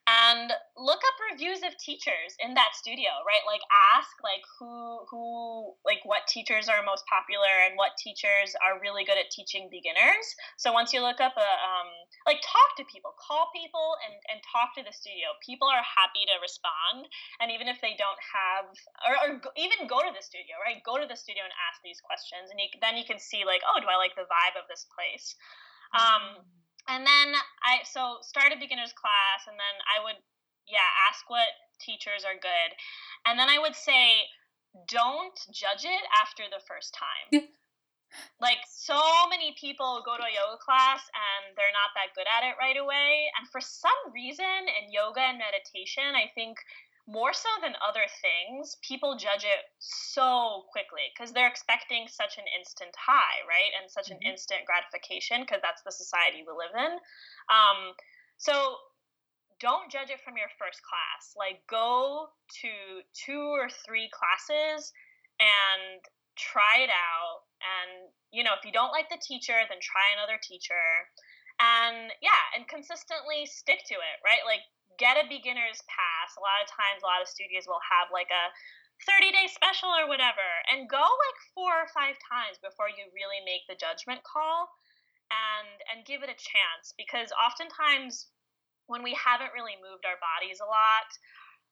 and 0.08 0.51
look 0.75 0.99
up 0.99 1.15
reviews 1.32 1.63
of 1.63 1.71
teachers 1.80 2.36
in 2.43 2.54
that 2.60 2.75
studio 2.75 3.08
right? 3.23 3.43
Like 3.47 3.63
ask 3.95 4.12
like 4.19 4.43
who 4.60 5.08
who 5.08 5.73
like 5.88 6.04
what 6.04 6.27
teachers 6.27 6.67
are 6.67 6.84
most 6.84 7.08
popular 7.08 7.49
and 7.67 7.80
what 7.80 7.95
teachers 7.95 8.51
are 8.60 8.84
really 8.84 9.08
good 9.08 9.15
at 9.15 9.32
teaching 9.32 9.71
beginners. 9.71 10.25
So 10.60 10.75
once 10.75 10.91
you 10.91 10.99
look 10.99 11.23
up 11.23 11.39
a 11.39 11.51
um 11.63 11.89
like 12.27 12.43
talk 12.43 12.75
to 12.77 12.86
people 12.91 13.15
call 13.15 13.47
people 13.56 13.95
and 14.04 14.15
and 14.27 14.39
talk 14.43 14.75
to 14.75 14.84
the 14.84 14.93
studio. 14.93 15.32
People 15.39 15.71
are 15.71 15.84
happy 15.84 16.27
to 16.27 16.36
respond 16.43 17.08
and 17.39 17.47
even 17.49 17.71
if 17.71 17.80
they 17.80 17.95
don't 17.95 18.19
have 18.19 18.67
or, 19.08 19.13
or 19.23 19.30
even 19.56 19.88
go 19.88 20.04
to 20.04 20.12
the 20.12 20.23
studio 20.23 20.60
right? 20.60 20.84
Go 20.84 20.99
to 20.99 21.08
the 21.08 21.17
studio 21.17 21.47
and 21.47 21.56
ask 21.71 21.80
these 21.80 22.04
questions 22.04 22.51
and 22.51 22.60
you, 22.60 22.67
then 22.84 22.99
you 22.99 23.08
can 23.08 23.17
see 23.23 23.47
like 23.47 23.63
oh 23.63 23.80
do 23.80 23.88
i 23.88 23.95
like 23.95 24.13
the 24.19 24.27
vibe 24.27 24.60
of 24.60 24.67
this 24.67 24.84
place? 24.91 25.39
Um 25.95 26.43
mm-hmm 26.43 26.61
and 26.88 27.06
then 27.06 27.36
I 27.63 27.84
so 27.84 28.17
start 28.22 28.54
a 28.54 28.60
beginner's 28.60 28.94
class, 28.94 29.48
and 29.48 29.58
then 29.58 29.76
I 29.86 30.04
would 30.04 30.20
yeah 30.67 30.89
ask 31.10 31.30
what 31.30 31.50
teachers 31.80 32.24
are 32.26 32.38
good, 32.38 32.72
and 33.26 33.38
then 33.38 33.50
I 33.50 33.60
would 33.60 33.76
say 33.76 34.28
don't 34.88 35.38
judge 35.52 35.84
it 35.84 36.06
after 36.22 36.44
the 36.48 36.63
first 36.63 36.96
time. 36.96 37.50
like 38.44 38.60
so 38.67 39.00
many 39.30 39.56
people 39.60 40.04
go 40.04 40.20
to 40.20 40.24
a 40.24 40.36
yoga 40.36 40.60
class 40.60 41.00
and 41.15 41.56
they're 41.56 41.72
not 41.72 41.96
that 41.96 42.12
good 42.12 42.28
at 42.28 42.44
it 42.44 42.60
right 42.60 42.76
away. 42.76 43.32
And 43.39 43.48
for 43.48 43.63
some 43.63 44.12
reason 44.12 44.67
in 44.67 44.91
yoga 44.91 45.22
and 45.22 45.39
meditation 45.39 46.12
i 46.12 46.28
think 46.36 46.60
more 47.12 47.36
so 47.36 47.52
than 47.60 47.76
other 47.84 48.08
things, 48.24 48.80
people 48.80 49.19
judge 49.19 49.43
it 49.43 49.67
so 49.80 50.63
quickly 50.71 51.12
because 51.12 51.36
they're 51.36 51.52
expecting 51.52 52.08
such 52.08 52.39
an 52.39 52.47
instant 52.56 52.95
high, 52.95 53.43
right? 53.43 53.76
And 53.76 53.91
such 53.91 54.08
mm-hmm. 54.08 54.24
an 54.24 54.32
instant 54.32 54.63
gratification 54.63 55.43
because 55.43 55.60
that's 55.60 55.84
the 55.84 55.91
society 55.91 56.47
we 56.47 56.56
live 56.56 56.71
in. 56.71 56.95
Um, 57.52 57.80
so 58.39 58.80
don't 59.60 59.91
judge 59.91 60.10
it 60.10 60.24
from 60.24 60.39
your 60.39 60.50
first 60.56 60.80
class. 60.88 61.36
Like, 61.36 61.62
go 61.67 62.32
to 62.63 62.71
two 63.12 63.45
or 63.60 63.67
three 63.84 64.08
classes 64.10 64.89
and 65.38 66.00
try 66.39 66.88
it 66.88 66.89
out. 66.89 67.45
And, 67.60 68.08
you 68.32 68.47
know, 68.47 68.56
if 68.56 68.63
you 68.63 68.71
don't 68.71 68.95
like 68.95 69.12
the 69.12 69.21
teacher, 69.21 69.60
then 69.67 69.84
try 69.84 70.15
another 70.15 70.39
teacher. 70.39 71.06
And 71.60 72.10
yeah, 72.24 72.41
and 72.58 72.65
consistently 72.65 73.45
stick 73.45 73.84
to 73.91 74.00
it, 74.00 74.17
right? 74.26 74.41
Like, 74.47 74.65
get 75.02 75.18
a 75.18 75.26
beginner's 75.26 75.82
pass. 75.90 76.38
A 76.38 76.46
lot 76.46 76.62
of 76.62 76.70
times, 76.70 77.02
a 77.02 77.10
lot 77.10 77.26
of 77.26 77.28
studios 77.28 77.66
will 77.66 77.82
have 77.82 78.14
like 78.14 78.30
a 78.30 78.54
30 79.10 79.34
day 79.34 79.50
special 79.50 79.90
or 79.90 80.06
whatever, 80.06 80.46
and 80.70 80.86
go 80.86 81.02
like 81.02 81.40
four 81.58 81.74
or 81.74 81.90
five 81.90 82.22
times 82.22 82.62
before 82.62 82.94
you 82.94 83.10
really 83.10 83.42
make 83.42 83.66
the 83.66 83.74
judgment 83.74 84.22
call 84.22 84.70
and 85.32 85.80
and 85.90 86.06
give 86.06 86.22
it 86.22 86.30
a 86.30 86.38
chance 86.38 86.94
because 87.00 87.32
oftentimes 87.34 88.28
when 88.92 89.02
we 89.02 89.16
haven't 89.16 89.56
really 89.56 89.80
moved 89.80 90.04
our 90.04 90.20
bodies 90.20 90.60
a 90.60 90.68
lot 90.68 91.10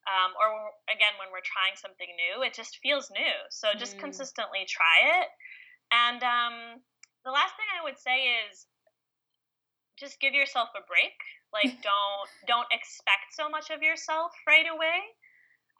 um, 0.08 0.32
or 0.40 0.72
again 0.88 1.12
when 1.20 1.28
we're 1.28 1.44
trying 1.44 1.76
something 1.76 2.08
new 2.16 2.40
it 2.40 2.56
just 2.56 2.80
feels 2.80 3.12
new 3.12 3.36
so 3.52 3.76
just 3.76 3.96
mm. 3.96 4.00
consistently 4.00 4.64
try 4.64 5.20
it 5.20 5.28
and 5.92 6.24
um, 6.24 6.80
the 7.28 7.30
last 7.30 7.52
thing 7.60 7.68
i 7.76 7.84
would 7.84 8.00
say 8.00 8.40
is 8.48 8.64
just 10.00 10.16
give 10.18 10.32
yourself 10.32 10.72
a 10.72 10.80
break 10.88 11.20
like 11.52 11.82
don't 11.86 12.28
don't 12.46 12.70
expect 12.72 13.34
so 13.34 13.48
much 13.48 13.70
of 13.70 13.82
yourself 13.82 14.32
right 14.46 14.66
away. 14.66 15.00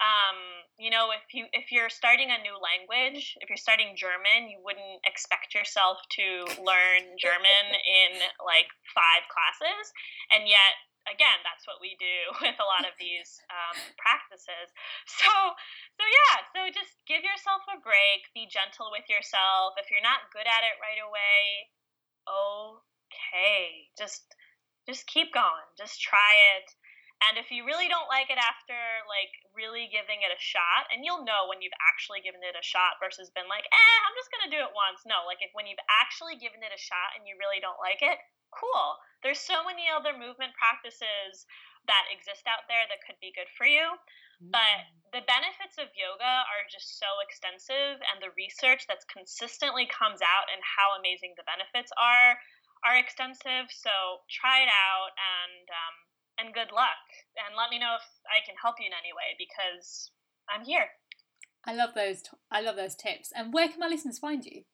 Um, 0.01 0.65
you 0.81 0.89
know 0.89 1.13
if 1.13 1.29
you 1.37 1.45
if 1.53 1.69
you're 1.69 1.93
starting 1.93 2.33
a 2.33 2.41
new 2.41 2.57
language 2.57 3.37
if 3.45 3.53
you're 3.53 3.61
starting 3.61 3.93
german 4.01 4.49
you 4.49 4.57
wouldn't 4.65 5.05
expect 5.05 5.53
yourself 5.53 6.01
to 6.17 6.49
learn 6.57 7.21
german 7.21 7.65
in 8.01 8.17
like 8.41 8.73
five 8.97 9.29
classes. 9.29 9.93
And 10.33 10.49
yet 10.49 10.75
again 11.05 11.45
that's 11.45 11.69
what 11.69 11.85
we 11.85 12.01
do 12.01 12.33
with 12.45 12.57
a 12.57 12.65
lot 12.65 12.89
of 12.89 12.97
these 12.97 13.45
um, 13.53 13.77
practices. 14.01 14.73
So 15.05 15.29
so 16.01 16.05
yeah 16.09 16.49
so 16.57 16.59
just 16.73 16.97
give 17.05 17.21
yourself 17.21 17.61
a 17.69 17.77
break. 17.85 18.25
Be 18.33 18.49
gentle 18.49 18.89
with 18.89 19.05
yourself. 19.13 19.77
If 19.77 19.93
you're 19.93 20.05
not 20.05 20.33
good 20.33 20.49
at 20.49 20.65
it 20.65 20.81
right 20.81 21.05
away 21.05 21.69
okay. 22.31 23.91
Just 23.99 24.23
just 24.91 25.07
keep 25.07 25.31
going. 25.31 25.67
Just 25.79 26.03
try 26.03 26.35
it. 26.59 26.67
And 27.21 27.37
if 27.37 27.53
you 27.53 27.69
really 27.69 27.87
don't 27.87 28.11
like 28.11 28.33
it 28.33 28.41
after 28.41 28.75
like 29.07 29.31
really 29.55 29.87
giving 29.93 30.25
it 30.25 30.33
a 30.33 30.41
shot, 30.41 30.91
and 30.91 31.07
you'll 31.07 31.23
know 31.23 31.47
when 31.47 31.63
you've 31.63 31.77
actually 31.87 32.25
given 32.25 32.41
it 32.43 32.57
a 32.57 32.65
shot 32.65 32.99
versus 32.99 33.31
been 33.31 33.47
like, 33.47 33.69
eh, 33.71 33.99
I'm 34.09 34.17
just 34.19 34.33
gonna 34.33 34.51
do 34.51 34.65
it 34.65 34.73
once. 34.73 35.05
No, 35.05 35.29
like 35.29 35.45
if 35.45 35.53
when 35.55 35.69
you've 35.69 35.85
actually 36.03 36.41
given 36.41 36.65
it 36.65 36.75
a 36.75 36.81
shot 36.81 37.15
and 37.15 37.29
you 37.29 37.37
really 37.39 37.61
don't 37.61 37.79
like 37.79 38.01
it, 38.01 38.19
cool. 38.51 38.99
There's 39.21 39.39
so 39.39 39.63
many 39.63 39.87
other 39.87 40.17
movement 40.17 40.57
practices 40.57 41.45
that 41.87 42.09
exist 42.09 42.49
out 42.49 42.65
there 42.73 42.89
that 42.89 43.05
could 43.05 43.21
be 43.21 43.37
good 43.37 43.53
for 43.53 43.69
you. 43.69 43.85
But 44.41 44.89
mm. 44.89 45.21
the 45.21 45.29
benefits 45.29 45.77
of 45.77 45.93
yoga 45.93 46.49
are 46.49 46.65
just 46.73 46.97
so 46.97 47.21
extensive, 47.21 48.01
and 48.01 48.25
the 48.25 48.33
research 48.41 48.89
that's 48.89 49.05
consistently 49.05 49.85
comes 49.93 50.25
out 50.25 50.49
and 50.49 50.65
how 50.65 50.97
amazing 50.97 51.37
the 51.37 51.45
benefits 51.45 51.93
are 52.01 52.41
are 52.85 52.97
extensive. 52.97 53.69
So 53.71 54.25
try 54.29 54.65
it 54.65 54.73
out 54.73 55.13
and 55.17 55.65
um, 55.69 55.97
and 56.41 56.55
good 56.55 56.73
luck. 56.73 57.05
And 57.37 57.57
let 57.57 57.71
me 57.71 57.79
know 57.79 57.97
if 58.01 58.07
I 58.27 58.41
can 58.45 58.57
help 58.57 58.81
you 58.81 58.89
in 58.89 58.97
any 58.97 59.13
way 59.13 59.37
because 59.37 60.11
I'm 60.49 60.65
here. 60.65 60.97
I 61.65 61.77
love 61.77 61.93
those. 61.95 62.23
T- 62.23 62.41
I 62.51 62.61
love 62.61 62.77
those 62.77 62.97
tips. 62.97 63.33
And 63.37 63.53
where 63.53 63.69
can 63.69 63.81
my 63.81 63.89
listeners 63.89 64.19
find 64.19 64.45
you? 64.45 64.65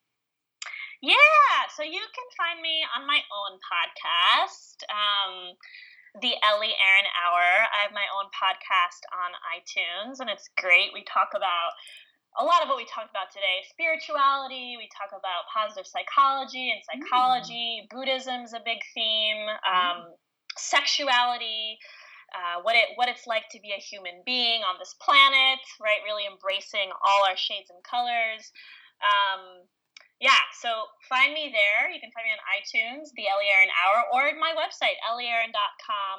Yeah, 1.02 1.68
so 1.76 1.82
you 1.82 2.00
can 2.00 2.28
find 2.40 2.62
me 2.62 2.80
on 2.96 3.06
my 3.06 3.20
own 3.28 3.60
podcast, 3.60 4.80
um, 4.88 5.52
the 6.24 6.32
Ellie 6.40 6.72
Aaron 6.72 7.10
Hour. 7.20 7.68
I 7.68 7.84
have 7.84 7.92
my 7.92 8.08
own 8.16 8.32
podcast 8.32 9.04
on 9.12 9.36
iTunes, 9.52 10.24
and 10.24 10.30
it's 10.30 10.48
great. 10.56 10.96
We 10.96 11.04
talk 11.04 11.36
about 11.36 11.76
a 12.38 12.44
lot 12.44 12.62
of 12.62 12.68
what 12.68 12.76
we 12.76 12.84
talked 12.84 13.10
about 13.10 13.32
today 13.32 13.64
spirituality 13.68 14.76
we 14.76 14.88
talk 14.92 15.10
about 15.12 15.48
positive 15.52 15.86
psychology 15.86 16.70
and 16.70 16.80
psychology 16.84 17.82
mm. 17.82 17.88
buddhism 17.88 18.42
is 18.42 18.52
a 18.52 18.60
big 18.64 18.78
theme 18.94 19.48
um, 19.64 20.12
sexuality 20.56 21.78
uh, 22.34 22.60
what 22.62 22.74
it 22.74 22.90
what 22.96 23.08
it's 23.08 23.26
like 23.26 23.48
to 23.48 23.60
be 23.62 23.70
a 23.70 23.80
human 23.80 24.20
being 24.26 24.60
on 24.66 24.76
this 24.78 24.94
planet 24.98 25.62
right 25.80 26.02
really 26.04 26.26
embracing 26.26 26.90
all 27.00 27.22
our 27.24 27.38
shades 27.38 27.70
and 27.70 27.80
colors. 27.86 28.50
Um, 28.98 29.64
yeah 30.18 30.42
so 30.58 30.90
find 31.08 31.32
me 31.32 31.54
there. 31.54 31.88
You 31.88 32.00
can 32.00 32.10
find 32.10 32.26
me 32.26 32.34
on 32.34 32.42
itunes 32.58 33.14
the 33.14 33.30
ellie 33.30 33.48
aaron 33.48 33.70
hour 33.72 34.10
or 34.10 34.34
my 34.36 34.52
website 34.58 34.98
ellieaaron.com 35.06 36.18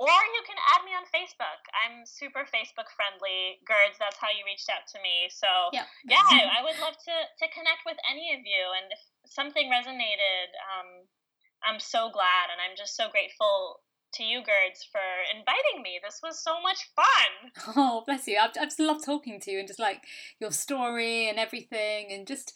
or 0.00 0.08
you 0.08 0.42
can 0.42 0.58
add 0.74 0.82
me 0.82 0.92
on 0.96 1.04
Facebook. 1.12 1.60
I'm 1.72 2.04
super 2.08 2.48
Facebook 2.48 2.88
friendly. 2.96 3.60
Gurds, 3.68 4.00
that's 4.00 4.18
how 4.18 4.32
you 4.32 4.42
reached 4.46 4.70
out 4.72 4.88
to 4.94 4.98
me. 5.02 5.28
So 5.30 5.48
yeah, 5.72 5.86
yeah 6.04 6.24
I, 6.24 6.58
I, 6.58 6.64
would 6.64 6.78
love 6.80 6.96
to 6.96 7.16
to 7.38 7.46
connect 7.52 7.84
with 7.84 7.98
any 8.08 8.32
of 8.34 8.42
you. 8.42 8.64
And 8.74 8.90
if 8.90 9.02
something 9.28 9.70
resonated, 9.70 10.48
um, 10.72 11.06
I'm 11.62 11.78
so 11.78 12.10
glad, 12.10 12.50
and 12.50 12.58
I'm 12.58 12.76
just 12.76 12.96
so 12.96 13.08
grateful 13.10 13.80
to 14.14 14.24
you, 14.24 14.42
Gurds, 14.42 14.84
for 14.90 15.00
inviting 15.30 15.82
me. 15.82 16.00
This 16.02 16.20
was 16.22 16.42
so 16.42 16.60
much 16.60 16.90
fun. 16.94 17.74
Oh, 17.76 18.02
bless 18.04 18.26
you. 18.26 18.38
I've, 18.38 18.50
I've 18.60 18.68
just 18.68 18.80
loved 18.80 19.04
talking 19.04 19.40
to 19.40 19.50
you 19.50 19.58
and 19.58 19.68
just 19.68 19.80
like 19.80 20.04
your 20.40 20.52
story 20.52 21.28
and 21.28 21.38
everything, 21.38 22.12
and 22.12 22.26
just 22.26 22.52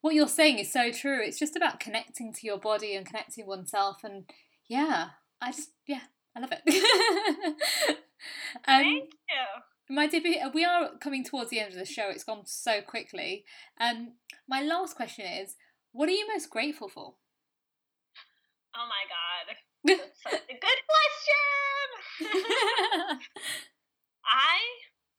what 0.00 0.14
you're 0.14 0.28
saying 0.28 0.58
is 0.58 0.72
so 0.72 0.90
true. 0.90 1.20
It's 1.22 1.38
just 1.38 1.56
about 1.56 1.80
connecting 1.80 2.32
to 2.32 2.46
your 2.46 2.58
body 2.58 2.94
and 2.94 3.06
connecting 3.06 3.46
oneself, 3.46 4.04
and 4.04 4.24
yeah, 4.68 5.16
I 5.40 5.52
just 5.52 5.70
yeah, 5.86 6.12
I 6.34 6.40
love 6.40 6.52
it. 6.52 6.62
um, 8.66 8.82
Thank 8.82 9.10
you. 9.12 9.94
My 9.94 10.06
dear, 10.06 10.22
we 10.54 10.64
are 10.64 10.96
coming 11.00 11.24
towards 11.24 11.50
the 11.50 11.60
end 11.60 11.72
of 11.72 11.78
the 11.78 11.84
show. 11.84 12.08
It's 12.08 12.24
gone 12.24 12.46
so 12.46 12.80
quickly. 12.80 13.44
Um, 13.78 14.14
my 14.48 14.62
last 14.62 14.96
question 14.96 15.26
is, 15.26 15.56
what 15.92 16.08
are 16.08 16.12
you 16.12 16.26
most 16.28 16.48
grateful 16.48 16.88
for? 16.88 17.14
Oh 18.74 18.88
my 18.88 19.04
god. 19.12 19.56
That's 19.84 20.22
such 20.22 20.40
a 20.48 20.56
good 20.56 20.80
question. 20.88 21.44
I 24.24 24.56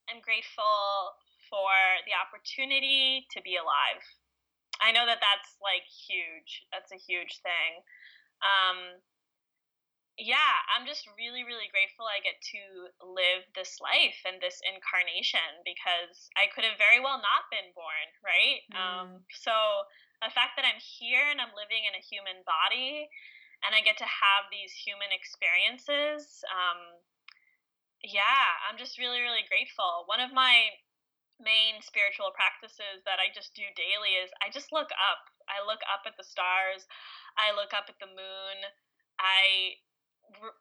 am 0.09 0.22
grateful 0.24 1.14
for 1.49 1.70
the 2.09 2.18
opportunity 2.18 3.28
to 3.30 3.41
be 3.43 3.57
alive. 3.57 4.01
I 4.82 4.91
know 4.91 5.05
that 5.05 5.22
that's 5.22 5.53
like 5.61 5.86
huge. 5.86 6.66
That's 6.74 6.91
a 6.91 6.97
huge 6.97 7.39
thing. 7.45 7.86
Um, 8.41 8.99
yeah, 10.18 10.53
I'm 10.70 10.86
just 10.86 11.09
really, 11.18 11.41
really 11.41 11.74
grateful 11.74 12.05
I 12.05 12.22
get 12.22 12.38
to 12.38 12.61
live 13.01 13.49
this 13.57 13.82
life 13.82 14.22
and 14.30 14.38
this 14.38 14.61
incarnation 14.61 15.66
because 15.66 16.30
I 16.38 16.45
could 16.53 16.61
have 16.70 16.78
very 16.78 17.01
well 17.01 17.18
not 17.18 17.49
been 17.49 17.74
born, 17.74 18.07
right? 18.22 18.61
Um, 18.78 18.78
mm. 18.78 18.93
Um, 18.93 19.09
so 19.34 19.55
the 20.22 20.30
fact 20.30 20.53
that 20.61 20.70
I'm 20.70 20.78
here 20.78 21.26
and 21.34 21.41
I'm 21.41 21.57
living 21.57 21.89
in 21.89 21.97
a 21.97 22.03
human 22.05 22.45
body 22.45 23.09
and 23.66 23.74
I 23.74 23.82
get 23.82 23.97
to 24.05 24.07
have 24.07 24.53
these 24.53 24.70
human 24.70 25.09
experiences, 25.09 26.45
um, 26.45 27.01
yeah, 28.05 28.61
I'm 28.70 28.78
just 28.78 29.01
really, 29.01 29.26
really 29.26 29.49
grateful. 29.49 30.05
One 30.05 30.22
of 30.22 30.30
my 30.30 30.78
main 31.41 31.82
spiritual 31.82 32.30
practices 32.38 33.01
that 33.09 33.18
I 33.18 33.34
just 33.34 33.57
do 33.57 33.66
daily 33.74 34.22
is 34.22 34.30
I 34.45 34.53
just 34.53 34.70
look 34.70 34.93
up. 34.93 35.26
I 35.49 35.66
look 35.66 35.82
up 35.89 36.05
at 36.05 36.14
the 36.22 36.28
stars. 36.28 36.86
I 37.34 37.49
look 37.55 37.74
up 37.74 37.89
at 37.89 37.97
the 37.97 38.11
moon. 38.14 38.57
I 39.18 39.80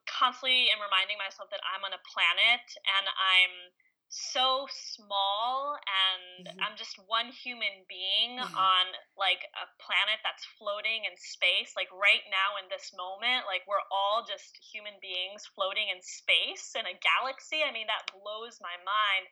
constantly 0.07 0.69
am 0.71 0.81
reminding 0.81 1.19
myself 1.19 1.51
that 1.51 1.63
I'm 1.65 1.83
on 1.83 1.93
a 1.93 2.03
planet 2.09 2.67
and 2.85 3.07
I'm 3.09 3.73
so 4.13 4.69
small 4.69 5.81
and 5.89 6.45
mm-hmm. 6.45 6.61
I'm 6.61 6.77
just 6.77 7.01
one 7.09 7.33
human 7.33 7.81
being 7.89 8.37
mm-hmm. 8.37 8.45
on 8.45 8.85
like 9.17 9.41
a 9.57 9.65
planet 9.81 10.21
that's 10.21 10.45
floating 10.61 11.09
in 11.09 11.17
space. 11.17 11.73
Like 11.73 11.89
right 11.97 12.21
now 12.29 12.61
in 12.61 12.69
this 12.69 12.93
moment, 12.93 13.49
like 13.49 13.65
we're 13.65 13.81
all 13.89 14.21
just 14.21 14.61
human 14.61 15.01
beings 15.01 15.49
floating 15.57 15.89
in 15.89 16.05
space 16.05 16.77
in 16.77 16.85
a 16.85 16.93
galaxy. 17.01 17.65
I 17.65 17.73
mean, 17.73 17.89
that 17.89 18.13
blows 18.13 18.61
my 18.61 18.77
mind. 18.85 19.25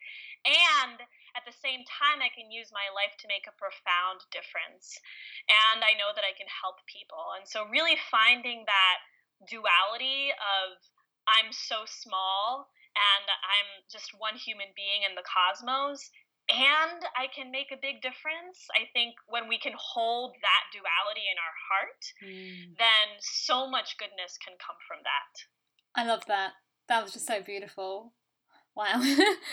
And 0.49 0.97
at 1.37 1.45
the 1.45 1.53
same 1.53 1.85
time, 1.85 2.25
I 2.25 2.33
can 2.33 2.49
use 2.49 2.73
my 2.73 2.89
life 2.97 3.13
to 3.21 3.29
make 3.29 3.45
a 3.45 3.61
profound 3.61 4.25
difference. 4.33 4.97
And 5.45 5.85
I 5.85 5.93
know 6.01 6.17
that 6.17 6.25
I 6.25 6.33
can 6.33 6.49
help 6.49 6.81
people. 6.89 7.37
And 7.37 7.45
so, 7.45 7.69
really 7.69 8.01
finding 8.09 8.65
that 8.65 9.05
duality 9.49 10.33
of 10.35 10.77
I'm 11.29 11.53
so 11.53 11.87
small 11.87 12.69
and 12.97 13.27
I'm 13.29 13.87
just 13.91 14.13
one 14.19 14.35
human 14.35 14.75
being 14.75 15.07
in 15.07 15.15
the 15.15 15.27
cosmos 15.27 16.11
and 16.51 17.03
I 17.15 17.31
can 17.31 17.51
make 17.51 17.71
a 17.71 17.79
big 17.81 18.03
difference. 18.03 18.67
I 18.75 18.91
think 18.93 19.15
when 19.29 19.47
we 19.47 19.59
can 19.59 19.73
hold 19.79 20.35
that 20.43 20.65
duality 20.75 21.27
in 21.31 21.39
our 21.39 21.57
heart, 21.71 22.03
mm. 22.19 22.77
then 22.77 23.07
so 23.21 23.71
much 23.71 23.97
goodness 23.99 24.37
can 24.43 24.55
come 24.59 24.77
from 24.87 24.99
that. 25.07 25.33
I 25.95 26.07
love 26.07 26.27
that. 26.27 26.53
That 26.89 27.05
was 27.05 27.13
just 27.13 27.27
so 27.27 27.41
beautiful. 27.41 28.15
Wow. 28.75 29.03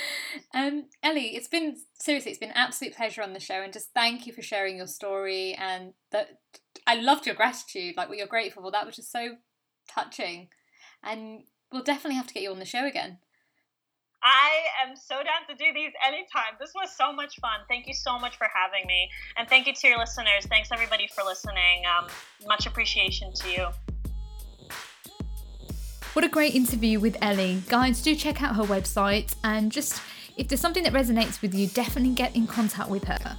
um, 0.54 0.86
Ellie, 1.04 1.36
it's 1.36 1.48
been 1.48 1.76
seriously, 2.00 2.32
it's 2.32 2.40
been 2.40 2.50
an 2.50 2.58
absolute 2.58 2.96
pleasure 2.96 3.22
on 3.22 3.34
the 3.34 3.40
show, 3.40 3.62
and 3.62 3.74
just 3.74 3.94
thank 3.94 4.26
you 4.26 4.34
for 4.34 4.42
sharing 4.42 4.78
your 4.78 4.88
story 4.88 5.54
and 5.54 5.94
that 6.12 6.30
I 6.86 6.96
loved 6.96 7.26
your 7.26 7.36
gratitude, 7.36 7.96
like 7.98 8.10
what 8.10 8.18
you're 8.18 8.28
grateful 8.28 8.64
for. 8.64 8.72
That 8.72 8.86
was 8.86 8.96
just 8.96 9.12
so 9.12 9.36
touching. 9.88 10.50
And 11.04 11.44
we'll 11.72 11.84
definitely 11.84 12.16
have 12.16 12.28
to 12.28 12.34
get 12.34 12.44
you 12.44 12.52
on 12.52 12.60
the 12.60 12.66
show 12.66 12.86
again. 12.86 13.20
I 14.24 14.86
am 14.86 14.96
so 14.96 15.16
down 15.16 15.48
to 15.48 15.56
do 15.56 15.72
these 15.74 15.92
anytime. 16.06 16.58
This 16.60 16.72
was 16.76 16.96
so 16.96 17.14
much 17.14 17.40
fun. 17.40 17.60
Thank 17.70 17.88
you 17.88 17.94
so 17.94 18.18
much 18.18 18.38
for 18.38 18.48
having 18.54 18.86
me. 18.88 19.10
And 19.38 19.48
thank 19.48 19.68
you 19.68 19.74
to 19.74 19.88
your 19.88 20.00
listeners. 20.00 20.46
Thanks 20.50 20.70
everybody 20.72 21.08
for 21.14 21.24
listening. 21.24 21.84
Um, 21.86 22.08
much 22.48 22.66
appreciation 22.66 23.32
to 23.34 23.50
you. 23.50 23.68
What 26.14 26.26
a 26.26 26.30
great 26.30 26.56
interview 26.56 27.00
with 27.00 27.16
Ellie. 27.22 27.62
Guys, 27.70 28.02
do 28.02 28.16
check 28.16 28.42
out 28.42 28.56
her 28.56 28.64
website 28.64 29.36
and 29.44 29.72
just 29.72 30.02
if 30.36 30.48
there's 30.48 30.62
something 30.62 30.84
that 30.84 30.94
resonates 30.94 31.42
with 31.42 31.54
you, 31.54 31.68
definitely 31.68 32.14
get 32.14 32.36
in 32.36 32.48
contact 32.48 32.90
with 32.90 33.04
her. 33.06 33.38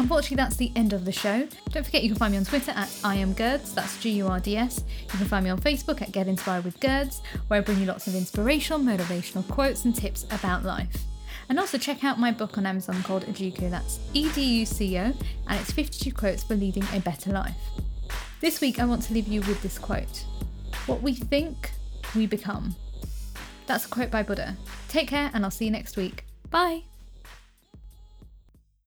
Unfortunately, 0.00 0.38
that's 0.38 0.56
the 0.56 0.72
end 0.76 0.94
of 0.94 1.04
the 1.04 1.12
show. 1.12 1.46
Don't 1.68 1.84
forget 1.84 2.02
you 2.02 2.08
can 2.08 2.16
find 2.16 2.32
me 2.32 2.38
on 2.38 2.44
Twitter 2.46 2.70
at 2.70 2.90
I 3.04 3.16
am 3.16 3.34
Gurds, 3.34 3.74
that's 3.74 4.00
G 4.00 4.08
U 4.12 4.28
R 4.28 4.40
D 4.40 4.56
S. 4.56 4.82
You 5.02 5.18
can 5.18 5.26
find 5.26 5.44
me 5.44 5.50
on 5.50 5.60
Facebook 5.60 6.00
at 6.00 6.10
Get 6.10 6.26
Inspired 6.26 6.64
with 6.64 6.80
Gurds, 6.80 7.20
where 7.48 7.60
I 7.60 7.62
bring 7.62 7.78
you 7.78 7.84
lots 7.84 8.06
of 8.06 8.14
inspirational, 8.14 8.80
motivational 8.80 9.46
quotes 9.46 9.84
and 9.84 9.94
tips 9.94 10.24
about 10.30 10.64
life. 10.64 11.04
And 11.50 11.60
also 11.60 11.76
check 11.76 12.02
out 12.02 12.18
my 12.18 12.32
book 12.32 12.56
on 12.56 12.64
Amazon 12.64 13.02
called 13.02 13.26
Educo, 13.26 13.70
that's 13.70 14.00
E 14.14 14.32
D 14.32 14.42
U 14.60 14.66
C 14.66 14.96
O, 14.96 15.02
and 15.02 15.60
it's 15.60 15.70
52 15.70 16.12
quotes 16.12 16.44
for 16.44 16.54
leading 16.54 16.84
a 16.94 17.00
better 17.00 17.30
life. 17.30 17.58
This 18.40 18.62
week, 18.62 18.78
I 18.78 18.86
want 18.86 19.02
to 19.02 19.12
leave 19.12 19.28
you 19.28 19.42
with 19.42 19.62
this 19.62 19.78
quote 19.78 20.24
What 20.86 21.02
we 21.02 21.12
think, 21.12 21.72
we 22.16 22.26
become. 22.26 22.74
That's 23.66 23.84
a 23.84 23.88
quote 23.90 24.10
by 24.10 24.22
Buddha. 24.22 24.56
Take 24.88 25.08
care, 25.08 25.30
and 25.34 25.44
I'll 25.44 25.50
see 25.50 25.66
you 25.66 25.70
next 25.70 25.98
week. 25.98 26.24
Bye! 26.48 26.89